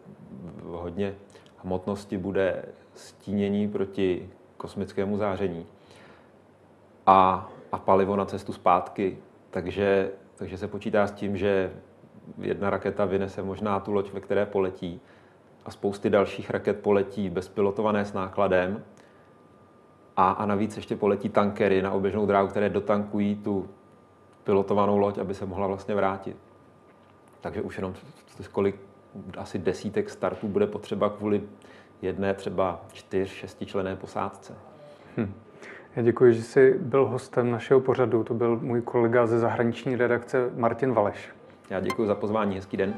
hodně 0.71 1.15
hmotnosti, 1.63 2.17
bude 2.17 2.65
stínění 2.95 3.67
proti 3.67 4.29
kosmickému 4.57 5.17
záření 5.17 5.65
a, 7.05 7.49
a 7.71 7.77
palivo 7.77 8.15
na 8.15 8.25
cestu 8.25 8.53
zpátky. 8.53 9.17
Takže, 9.49 10.11
takže 10.35 10.57
se 10.57 10.67
počítá 10.67 11.07
s 11.07 11.11
tím, 11.11 11.37
že 11.37 11.71
jedna 12.37 12.69
raketa 12.69 13.05
vynese 13.05 13.43
možná 13.43 13.79
tu 13.79 13.93
loď, 13.93 14.13
ve 14.13 14.19
které 14.19 14.45
poletí 14.45 15.01
a 15.65 15.71
spousty 15.71 16.09
dalších 16.09 16.49
raket 16.49 16.79
poletí 16.79 17.29
bezpilotované 17.29 18.05
s 18.05 18.13
nákladem 18.13 18.83
a, 20.17 20.31
a 20.31 20.45
navíc 20.45 20.75
ještě 20.75 20.95
poletí 20.95 21.29
tankery 21.29 21.81
na 21.81 21.91
oběžnou 21.91 22.25
dráhu, 22.25 22.47
které 22.47 22.69
dotankují 22.69 23.35
tu 23.35 23.69
pilotovanou 24.43 24.97
loď, 24.97 25.17
aby 25.17 25.33
se 25.33 25.45
mohla 25.45 25.67
vlastně 25.67 25.95
vrátit. 25.95 26.37
Takže 27.41 27.61
už 27.61 27.77
jenom 27.77 27.93
kolik 28.51 28.86
asi 29.37 29.59
desítek 29.59 30.09
startů 30.09 30.47
bude 30.47 30.67
potřeba 30.67 31.09
kvůli 31.09 31.41
jedné 32.01 32.33
třeba 32.33 32.81
čtyř, 32.93 33.29
šestičlené 33.29 33.95
posádce. 33.95 34.53
Hm. 35.17 35.33
Já 35.95 36.03
děkuji, 36.03 36.33
že 36.33 36.43
jsi 36.43 36.75
byl 36.79 37.05
hostem 37.05 37.51
našeho 37.51 37.79
pořadu. 37.79 38.23
To 38.23 38.33
byl 38.33 38.59
můj 38.61 38.81
kolega 38.81 39.27
ze 39.27 39.39
zahraniční 39.39 39.95
redakce 39.95 40.49
Martin 40.55 40.93
Valeš. 40.93 41.29
Já 41.69 41.79
děkuji 41.79 42.07
za 42.07 42.15
pozvání, 42.15 42.55
hezký 42.55 42.77
den. 42.77 42.93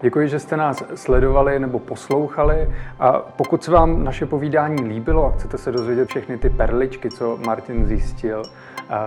Děkuji, 0.00 0.28
že 0.28 0.38
jste 0.38 0.56
nás 0.56 0.82
sledovali 0.94 1.58
nebo 1.58 1.78
poslouchali 1.78 2.74
a 2.98 3.12
pokud 3.12 3.64
se 3.64 3.70
vám 3.70 4.04
naše 4.04 4.26
povídání 4.26 4.84
líbilo 4.84 5.26
a 5.26 5.30
chcete 5.30 5.58
se 5.58 5.72
dozvědět 5.72 6.08
všechny 6.08 6.38
ty 6.38 6.50
perličky, 6.50 7.10
co 7.10 7.36
Martin 7.46 7.86
zjistil, 7.86 8.42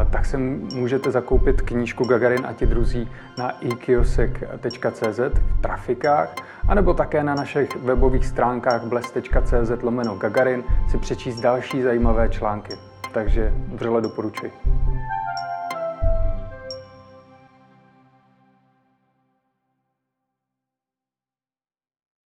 tak 0.09 0.25
se 0.25 0.37
můžete 0.37 1.11
zakoupit 1.11 1.61
knížku 1.61 2.03
Gagarin 2.03 2.45
a 2.45 2.53
ti 2.53 2.65
druzí 2.65 3.09
na 3.37 3.51
ikiosek.cz 3.51 5.19
v 5.19 5.61
trafikách, 5.61 6.35
anebo 6.67 6.93
také 6.93 7.23
na 7.23 7.35
našich 7.35 7.75
webových 7.75 8.25
stránkách 8.25 8.83
bles.cz 8.83 9.83
lomeno 9.83 10.15
Gagarin 10.15 10.63
si 10.89 10.97
přečíst 10.97 11.39
další 11.39 11.81
zajímavé 11.81 12.29
články. 12.29 12.73
Takže 13.13 13.53
vřele 13.73 14.01
doporučuji. 14.01 14.80